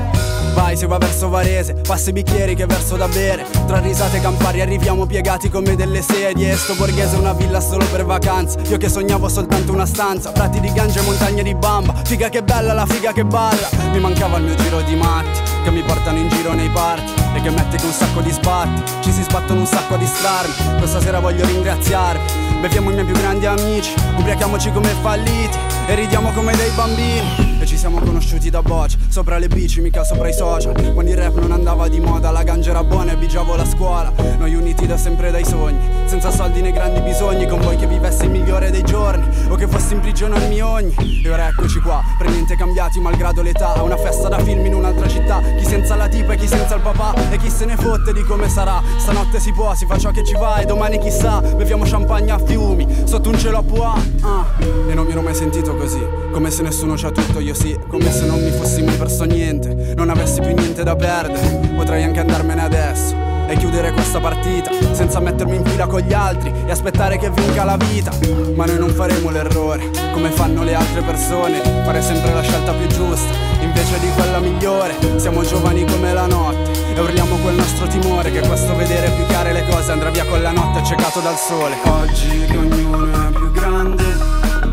Vai, 0.53 0.77
si 0.77 0.85
va 0.85 0.99
verso 0.99 1.29
Varese, 1.29 1.73
passa 1.73 2.11
i 2.11 2.13
bicchieri 2.13 2.53
che 2.53 2.67
verso 2.67 2.95
da 2.95 3.07
bere. 3.07 3.43
Tra 3.65 3.79
risate 3.79 4.17
e 4.17 4.21
campari 4.21 4.61
arriviamo 4.61 5.07
piegati 5.07 5.49
come 5.49 5.75
delle 5.75 6.03
sedie. 6.03 6.55
Sto 6.55 6.75
borghese 6.75 7.15
una 7.15 7.33
villa 7.33 7.59
solo 7.59 7.85
per 7.85 8.05
vacanze. 8.05 8.59
Io 8.67 8.77
che 8.77 8.87
sognavo 8.87 9.29
soltanto 9.29 9.71
una 9.71 9.87
stanza 9.87 10.31
Prati 10.31 10.59
di 10.59 10.71
gange 10.71 10.99
e 10.99 11.01
montagne 11.01 11.41
di 11.41 11.55
bamba. 11.55 11.95
Figa 12.05 12.29
che 12.29 12.43
bella, 12.43 12.73
la 12.73 12.85
figa 12.85 13.13
che 13.13 13.25
balla. 13.25 13.67
Mi 13.91 13.99
mancava 13.99 14.37
il 14.37 14.43
mio 14.43 14.55
giro 14.55 14.81
di 14.81 14.93
matti 14.93 15.39
Che 15.63 15.71
mi 15.71 15.81
portano 15.81 16.19
in 16.19 16.29
giro 16.29 16.53
nei 16.53 16.69
parchi 16.69 17.22
E 17.35 17.41
che 17.41 17.49
mette 17.49 17.77
con 17.77 17.87
un 17.87 17.93
sacco 17.93 18.21
di 18.21 18.31
spatti 18.31 18.83
Ci 19.01 19.11
si 19.11 19.23
sbattono 19.23 19.61
un 19.61 19.65
sacco 19.65 19.95
a 19.95 19.97
distrarmi 19.97 20.77
Questa 20.77 21.01
sera 21.01 21.19
voglio 21.19 21.45
ringraziarvi 21.45 22.59
Beviamo 22.61 22.91
i 22.91 22.93
miei 22.93 23.05
più 23.05 23.15
grandi 23.15 23.45
amici 23.45 23.93
Ubriachiamoci 24.17 24.71
come 24.71 24.89
falliti 25.01 25.57
E 25.87 25.95
ridiamo 25.95 26.31
come 26.31 26.55
dei 26.55 26.69
bambini 26.71 27.52
E 27.63 27.65
ci 27.65 27.77
siamo 27.77 27.99
conosciuti 27.99 28.49
da 28.49 28.61
boccia 28.61 28.97
Sopra 29.07 29.37
le 29.37 29.47
bici, 29.47 29.79
mica 29.79 30.03
sopra 30.03 30.27
i 30.27 30.33
social. 30.33 30.73
Quando 30.91 31.11
il 31.11 31.15
rap 31.15 31.39
non 31.39 31.53
andava 31.53 31.87
di 31.87 32.01
moda 32.01 32.29
La 32.29 32.43
ganja 32.43 32.71
era 32.71 32.83
buona 32.83 33.13
e 33.13 33.15
bigiavo 33.15 33.55
la 33.55 33.63
scuola. 33.63 34.11
Noi 34.37 34.53
uniti 34.53 34.85
da 34.85 34.97
sempre 34.97 35.31
dai 35.31 35.45
sogni 35.45 35.79
Senza 36.03 36.29
soldi 36.29 36.59
né 36.59 36.73
grandi 36.73 36.99
bisogni 36.99 37.47
Con 37.47 37.61
voi 37.61 37.77
che 37.77 37.87
vivesse 37.87 38.25
il 38.25 38.31
migliore 38.31 38.69
dei 38.69 38.83
giorni 38.83 39.25
O 39.47 39.55
che 39.55 39.65
fossi 39.69 39.93
in 39.93 40.01
prigione 40.01 40.35
al 40.35 40.49
mio 40.49 40.67
ogni. 40.67 40.93
E 41.23 41.29
ora 41.29 41.47
eccoci 41.47 41.79
qua 41.79 42.01
Per 42.17 42.29
niente 42.29 42.57
cambiati 42.57 42.99
malgrado 42.99 43.41
l'età 43.41 43.81
Una 43.81 43.95
festa 43.95 44.27
da 44.27 44.39
film 44.39 44.65
in 44.65 44.73
un'altra 44.73 45.07
città. 45.07 45.39
Chi 45.57 45.63
senza 45.63 45.95
la 45.95 46.09
tipa 46.09 46.33
e 46.33 46.35
chi 46.35 46.47
senza 46.49 46.75
il 46.75 46.81
papà 46.81 47.13
E 47.31 47.37
chi 47.37 47.49
se 47.49 47.63
ne 47.63 47.77
fotte 47.77 48.11
di 48.11 48.23
come 48.23 48.49
sarà. 48.49 48.81
Stanotte 48.97 49.39
si 49.39 49.53
può, 49.53 49.73
si 49.73 49.85
fa 49.85 49.97
ciò 49.97 50.11
che 50.11 50.25
ci 50.25 50.33
va 50.33 50.57
E 50.57 50.65
domani 50.65 50.99
chissà 50.99 51.39
Beviamo 51.39 51.85
champagne 51.85 52.31
a 52.31 52.39
fiumi 52.39 52.85
Sotto 53.05 53.29
un 53.29 53.39
cielo 53.39 53.59
a 53.59 53.63
poa 53.63 53.93
ah. 54.19 54.45
E 54.89 54.93
non 54.93 55.05
mi 55.05 55.11
ero 55.13 55.21
mai 55.21 55.33
sentito 55.33 55.73
così 55.77 56.05
Come 56.33 56.51
se 56.51 56.61
nessuno 56.61 56.95
c'ha 56.97 57.11
tutto, 57.11 57.39
io 57.39 57.51
sì 57.53 57.77
Come 57.87 58.11
se 58.11 58.25
non 58.25 58.41
mi 58.41 58.51
fossi 58.51 58.81
mai 58.83 58.95
perso 58.95 59.23
niente 59.23 59.93
Non 59.95 60.09
avessi 60.09 60.41
più 60.41 60.53
niente 60.53 60.83
da 60.83 60.95
perdere 60.95 61.69
Potrei 61.75 62.03
anche 62.03 62.19
andarmene 62.19 62.63
adesso 62.63 63.23
e 63.47 63.57
chiudere 63.57 63.91
questa 63.91 64.19
partita 64.19 64.71
senza 64.93 65.19
mettermi 65.19 65.55
in 65.57 65.65
fila 65.65 65.85
con 65.85 65.99
gli 65.99 66.13
altri 66.13 66.51
e 66.65 66.71
aspettare 66.71 67.17
che 67.17 67.29
vinca 67.29 67.63
la 67.63 67.77
vita. 67.77 68.11
Ma 68.55 68.65
noi 68.65 68.77
non 68.77 68.89
faremo 68.89 69.29
l'errore, 69.29 69.89
come 70.11 70.29
fanno 70.29 70.63
le 70.63 70.73
altre 70.73 71.01
persone, 71.01 71.61
fare 71.83 72.01
sempre 72.01 72.33
la 72.33 72.41
scelta 72.41 72.71
più 72.71 72.87
giusta 72.87 73.31
invece 73.61 73.99
di 73.99 74.09
quella 74.15 74.39
migliore. 74.39 74.95
Siamo 75.17 75.43
giovani 75.43 75.85
come 75.85 76.13
la 76.13 76.25
notte 76.25 76.71
e 76.95 76.99
urliamo 76.99 77.35
quel 77.37 77.55
nostro 77.55 77.87
timore 77.87 78.31
che 78.31 78.41
questo 78.41 78.75
vedere 78.75 79.09
più 79.09 79.25
chiare 79.27 79.53
le 79.53 79.65
cose 79.67 79.91
andrà 79.91 80.09
via 80.09 80.25
con 80.25 80.41
la 80.41 80.51
notte 80.51 80.79
accecato 80.79 81.19
dal 81.19 81.37
sole. 81.37 81.75
Oggi 81.85 82.45
che 82.45 82.57
ognuno 82.57 83.27
è 83.27 83.31
più 83.31 83.51
grande, 83.51 84.03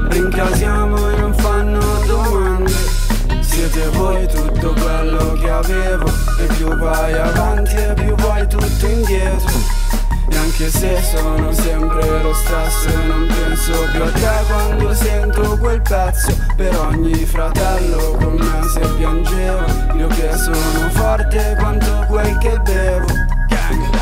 rincasiamo 0.08 1.09
Siete 3.50 3.88
voi 3.88 4.28
tutto 4.28 4.72
quello 4.74 5.32
che 5.32 5.50
avevo. 5.50 6.06
E 6.38 6.44
più 6.56 6.68
vai 6.76 7.12
avanti 7.14 7.74
e 7.74 7.94
più 7.94 8.14
vai 8.14 8.46
tutto 8.46 8.86
indietro. 8.86 9.58
E 10.30 10.36
anche 10.36 10.70
se 10.70 11.02
sono 11.02 11.50
sempre 11.52 12.22
lo 12.22 12.32
stesso 12.32 12.96
non 13.06 13.26
penso 13.26 13.72
più 13.90 14.02
a 14.02 14.10
te 14.12 14.44
quando 14.46 14.94
sento 14.94 15.58
quel 15.58 15.82
pezzo. 15.82 16.32
Per 16.54 16.78
ogni 16.78 17.24
fratello 17.24 18.16
con 18.18 18.34
me 18.34 18.68
se 18.68 18.80
piangevo 18.96 19.96
Io 19.96 20.06
che 20.06 20.30
sono 20.36 20.88
forte 20.90 21.56
quanto 21.58 22.06
quel 22.08 22.38
che 22.38 22.56
bevo. 22.60 23.06
Gang, 23.48 23.99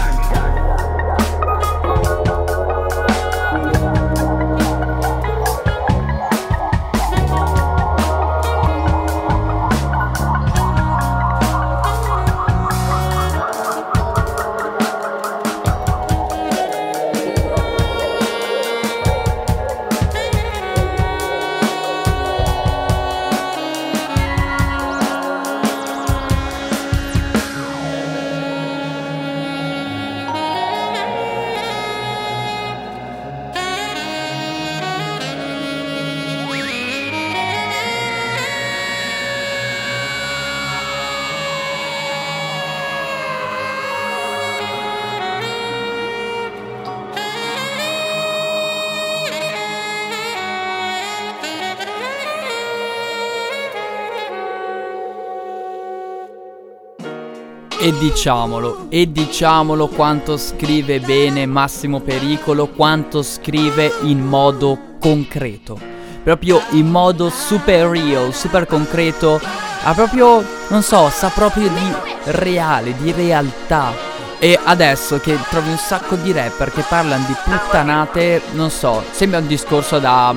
E 57.81 57.97
diciamolo, 57.97 58.87
e 58.89 59.13
diciamolo 59.13 59.87
quanto 59.87 60.37
scrive 60.37 60.99
bene 60.99 61.47
Massimo 61.47 62.01
Pericolo, 62.01 62.67
quanto 62.67 63.23
scrive 63.23 63.93
in 64.03 64.19
modo 64.19 64.97
concreto. 64.99 65.79
Proprio 66.25 66.61
in 66.71 66.91
modo 66.91 67.31
super 67.31 67.87
real, 67.87 68.35
super 68.35 68.67
concreto. 68.67 69.41
Ha 69.85 69.95
proprio, 69.95 70.45
non 70.71 70.83
so, 70.83 71.09
sa 71.09 71.29
proprio 71.29 71.69
di 71.69 71.95
reale, 72.33 72.97
di 72.97 73.13
realtà. 73.13 73.93
E 74.41 74.59
adesso 74.61 75.21
che 75.21 75.39
trovi 75.49 75.71
un 75.71 75.79
sacco 75.79 76.17
di 76.17 76.33
rapper 76.33 76.73
che 76.73 76.83
parlano 76.89 77.27
di 77.29 77.35
puttanate, 77.45 78.43
non 78.55 78.71
so, 78.71 79.05
sembra 79.13 79.39
un 79.39 79.47
discorso 79.47 80.01
da... 80.01 80.35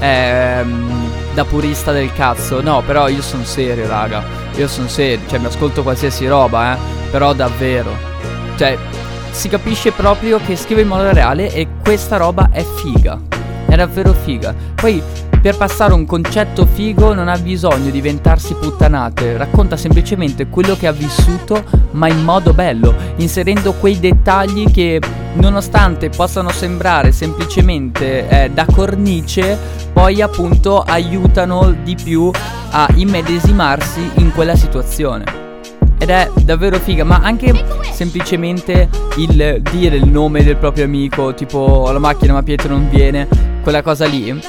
Ehm, 0.00 1.10
da 1.34 1.44
purista 1.44 1.92
del 1.92 2.12
cazzo. 2.12 2.60
No, 2.60 2.82
però 2.82 3.08
io 3.08 3.22
sono 3.22 3.44
serio, 3.44 3.86
raga. 3.86 4.22
Io 4.60 4.68
sono 4.68 4.88
serio, 4.88 5.26
cioè 5.26 5.38
mi 5.38 5.46
ascolto 5.46 5.82
qualsiasi 5.82 6.28
roba, 6.28 6.74
eh. 6.74 6.78
Però 7.10 7.32
davvero. 7.32 7.96
Cioè, 8.58 8.76
si 9.30 9.48
capisce 9.48 9.90
proprio 9.90 10.38
che 10.38 10.54
scrive 10.54 10.82
in 10.82 10.88
modo 10.88 11.10
reale 11.12 11.50
e 11.50 11.66
questa 11.82 12.18
roba 12.18 12.50
è 12.52 12.62
figa. 12.62 13.18
È 13.66 13.74
davvero 13.74 14.12
figa. 14.12 14.54
Poi 14.74 15.02
per 15.40 15.56
passare 15.56 15.94
un 15.94 16.04
concetto 16.04 16.66
figo 16.66 17.14
non 17.14 17.28
ha 17.28 17.38
bisogno 17.38 17.90
di 17.90 17.96
inventarsi 17.96 18.54
puttanate, 18.54 19.38
racconta 19.38 19.76
semplicemente 19.76 20.48
quello 20.48 20.76
che 20.76 20.86
ha 20.86 20.92
vissuto 20.92 21.64
ma 21.92 22.08
in 22.08 22.22
modo 22.22 22.52
bello, 22.52 22.94
inserendo 23.16 23.72
quei 23.72 23.98
dettagli 23.98 24.70
che 24.70 25.00
nonostante 25.34 26.10
possano 26.10 26.50
sembrare 26.50 27.12
semplicemente 27.12 28.28
eh, 28.28 28.50
da 28.50 28.66
cornice, 28.66 29.56
poi 29.92 30.20
appunto 30.20 30.82
aiutano 30.82 31.74
di 31.82 31.94
più 31.94 32.30
a 32.70 32.86
immedesimarsi 32.94 34.10
in 34.16 34.32
quella 34.32 34.56
situazione. 34.56 35.38
Ed 35.98 36.10
è 36.10 36.30
davvero 36.44 36.78
figa, 36.78 37.04
ma 37.04 37.20
anche 37.22 37.52
semplicemente 37.92 38.88
il 39.16 39.60
dire 39.70 39.96
il 39.96 40.08
nome 40.08 40.42
del 40.42 40.56
proprio 40.56 40.84
amico, 40.84 41.34
tipo 41.34 41.90
la 41.90 41.98
macchina 41.98 42.34
ma 42.34 42.42
Pietro 42.42 42.68
non 42.68 42.88
viene, 42.88 43.28
quella 43.62 43.82
cosa 43.82 44.06
lì 44.06 44.40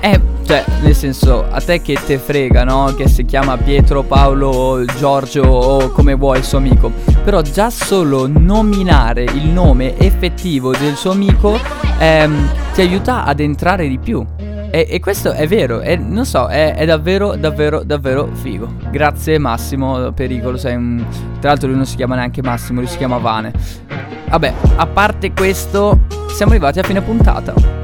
eh, 0.00 0.20
cioè, 0.44 0.64
nel 0.82 0.94
senso, 0.94 1.46
a 1.48 1.60
te 1.60 1.82
che 1.82 1.98
te 2.06 2.18
frega, 2.18 2.64
no? 2.64 2.94
Che 2.96 3.08
si 3.08 3.24
chiama 3.24 3.56
Pietro, 3.56 4.02
Paolo, 4.02 4.84
Giorgio 4.96 5.42
o 5.42 5.90
come 5.90 6.14
vuoi 6.14 6.38
il 6.38 6.44
suo 6.44 6.58
amico. 6.58 6.90
Però 7.24 7.42
già 7.42 7.68
solo 7.68 8.26
nominare 8.26 9.24
il 9.24 9.46
nome 9.48 9.98
effettivo 9.98 10.70
del 10.70 10.94
suo 10.94 11.10
amico 11.10 11.58
ehm, 11.98 12.50
ti 12.72 12.80
aiuta 12.80 13.24
ad 13.24 13.40
entrare 13.40 13.88
di 13.88 13.98
più. 13.98 14.24
E, 14.70 14.86
e 14.88 15.00
questo 15.00 15.32
è 15.32 15.46
vero, 15.46 15.80
è, 15.80 15.96
non 15.96 16.26
so, 16.26 16.46
è, 16.46 16.74
è, 16.74 16.84
davvero, 16.84 17.36
davvero, 17.36 17.82
davvero 17.82 18.28
figo. 18.32 18.72
Grazie 18.90 19.38
Massimo 19.38 20.12
Pericolo, 20.12 20.56
sei 20.56 20.76
un... 20.76 21.04
Tra 21.40 21.50
l'altro 21.50 21.68
lui 21.68 21.76
non 21.76 21.86
si 21.86 21.96
chiama 21.96 22.14
neanche 22.14 22.42
Massimo, 22.42 22.80
lui 22.80 22.88
si 22.88 22.98
chiama 22.98 23.18
Vane. 23.18 23.52
Vabbè, 24.28 24.52
a 24.76 24.86
parte 24.86 25.32
questo, 25.32 26.00
siamo 26.28 26.52
arrivati 26.52 26.78
a 26.78 26.82
fine 26.82 27.00
puntata. 27.00 27.77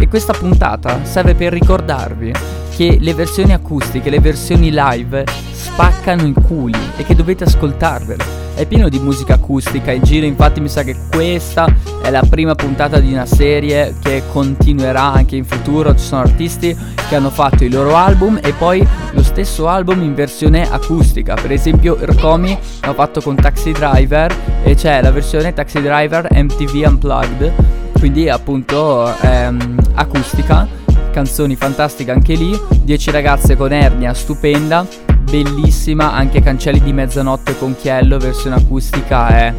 E 0.00 0.08
questa 0.08 0.32
puntata 0.32 1.04
serve 1.04 1.34
per 1.34 1.52
ricordarvi 1.52 2.32
che 2.74 2.96
le 2.98 3.12
versioni 3.12 3.52
acustiche, 3.52 4.08
le 4.08 4.18
versioni 4.18 4.70
live 4.72 5.24
spaccano 5.52 6.26
i 6.26 6.32
culi 6.32 6.78
e 6.96 7.04
che 7.04 7.14
dovete 7.14 7.44
ascoltarvele. 7.44 8.24
È 8.54 8.64
pieno 8.64 8.88
di 8.88 8.98
musica 8.98 9.34
acustica 9.34 9.92
in 9.92 10.02
giro, 10.02 10.24
infatti 10.24 10.60
mi 10.60 10.70
sa 10.70 10.82
che 10.84 10.96
questa 11.10 11.66
è 12.02 12.08
la 12.08 12.24
prima 12.28 12.54
puntata 12.54 12.98
di 12.98 13.12
una 13.12 13.26
serie 13.26 13.94
che 14.02 14.22
continuerà 14.32 15.12
anche 15.12 15.36
in 15.36 15.44
futuro. 15.44 15.94
Ci 15.94 16.04
sono 16.04 16.22
artisti 16.22 16.74
che 17.06 17.14
hanno 17.14 17.30
fatto 17.30 17.62
i 17.64 17.68
loro 17.68 17.94
album 17.94 18.40
e 18.42 18.54
poi 18.54 18.86
lo 19.12 19.22
stesso 19.22 19.68
album 19.68 20.02
in 20.02 20.14
versione 20.14 20.66
acustica. 20.70 21.34
Per 21.34 21.52
esempio 21.52 21.98
Irkomi 22.00 22.58
l'ha 22.80 22.94
fatto 22.94 23.20
con 23.20 23.36
Taxi 23.36 23.72
Driver 23.72 24.34
e 24.62 24.74
c'è 24.74 25.02
la 25.02 25.10
versione 25.10 25.52
Taxi 25.52 25.82
Driver 25.82 26.26
MTV 26.30 26.86
Unplugged 26.86 27.79
quindi 28.00 28.30
appunto 28.30 29.14
ehm, 29.20 29.78
acustica, 29.92 30.66
canzoni 31.12 31.54
fantastiche 31.54 32.10
anche 32.10 32.32
lì, 32.32 32.58
10 32.82 33.10
ragazze 33.10 33.56
con 33.56 33.72
ernia 33.72 34.14
stupenda, 34.14 34.86
bellissima, 35.22 36.14
anche 36.14 36.40
Cancelli 36.40 36.80
di 36.80 36.94
mezzanotte 36.94 37.58
con 37.58 37.76
Chiello, 37.76 38.16
versione 38.16 38.56
acustica 38.56 39.28
è, 39.28 39.54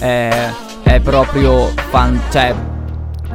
è, 0.00 0.50
è 0.84 1.00
proprio 1.00 1.66
fan, 1.90 2.18
cioè 2.30 2.54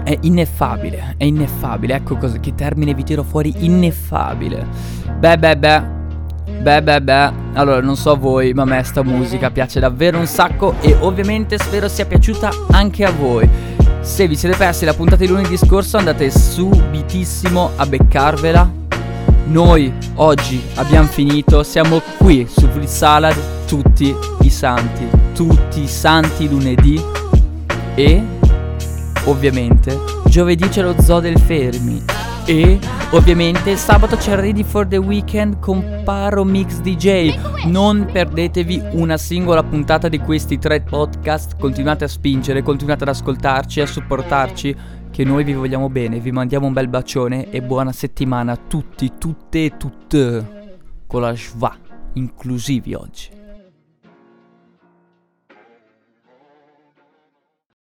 è 0.04 0.18
ineffabile, 0.22 1.14
è 1.18 1.24
ineffabile, 1.24 1.94
ecco 1.94 2.18
cosa, 2.18 2.40
che 2.40 2.56
termine 2.56 2.96
vi 2.96 3.04
tiro 3.04 3.22
fuori, 3.22 3.54
ineffabile. 3.60 4.66
Beh 5.20 5.38
beh 5.38 5.58
beh. 5.58 5.96
Beh 6.60 6.82
beh 6.82 7.02
beh, 7.02 7.32
allora 7.54 7.82
non 7.82 7.96
so 7.96 8.18
voi, 8.18 8.52
ma 8.54 8.64
a 8.64 8.66
me 8.66 8.82
sta 8.84 9.04
musica 9.04 9.52
piace 9.52 9.80
davvero 9.80 10.18
un 10.18 10.26
sacco 10.26 10.76
e 10.82 10.96
ovviamente 11.00 11.58
spero 11.60 11.88
sia 11.88 12.06
piaciuta 12.06 12.50
anche 12.72 13.06
a 13.06 13.12
voi. 13.12 13.77
Se 14.08 14.26
vi 14.26 14.36
siete 14.36 14.56
persi 14.56 14.86
la 14.86 14.94
puntata 14.94 15.18
di 15.18 15.28
lunedì 15.28 15.58
scorso 15.58 15.98
andate 15.98 16.32
subitissimo 16.32 17.72
a 17.76 17.86
beccarvela. 17.86 18.68
Noi 19.48 19.94
oggi 20.16 20.60
abbiamo 20.76 21.08
finito, 21.08 21.62
siamo 21.62 22.02
qui 22.18 22.48
su 22.50 22.68
Free 22.70 22.88
Salad 22.88 23.36
tutti 23.68 24.16
i 24.40 24.50
santi, 24.50 25.08
tutti 25.36 25.82
i 25.82 25.88
santi 25.88 26.50
lunedì 26.50 27.00
e 27.96 28.24
ovviamente 29.26 30.00
giovedì 30.26 30.68
c'è 30.70 30.82
lo 30.82 30.96
zoo 31.00 31.20
del 31.20 31.38
Fermi 31.38 32.04
e 32.48 32.80
ovviamente 33.12 33.76
sabato 33.76 34.16
c'è 34.16 34.36
Ready 34.36 34.64
for 34.64 34.88
the 34.88 34.96
Weekend 34.96 35.60
con 35.60 36.02
Paro 36.06 36.46
Mix 36.46 36.80
DJ. 36.80 37.66
Non 37.66 38.08
perdetevi 38.10 38.82
una 38.92 39.18
singola 39.18 39.62
puntata 39.64 40.08
di 40.08 40.18
questi 40.20 40.58
tre 40.58 40.80
podcast. 40.80 41.58
Continuate 41.60 42.06
a 42.06 42.08
spingere, 42.08 42.64
continuate 42.64 43.04
ad 43.04 43.10
ascoltarci, 43.10 43.82
a 43.82 43.86
supportarci. 43.86 44.76
Che 45.12 45.24
noi 45.26 45.44
vi 45.44 45.54
vogliamo 45.54 45.90
bene, 45.90 46.20
vi 46.20 46.32
mandiamo 46.32 46.68
un 46.68 46.74
bel 46.74 46.88
bacione 46.88 47.50
e 47.50 47.62
buona 47.62 47.92
settimana 47.92 48.54
a 48.54 48.58
tutti, 48.58 49.12
tutte 49.18 49.66
e 49.66 49.76
tutte. 49.76 50.78
Con 51.06 51.22
la 51.22 51.36
schwa, 51.36 51.76
inclusivi 52.14 52.94
oggi. 52.94 53.37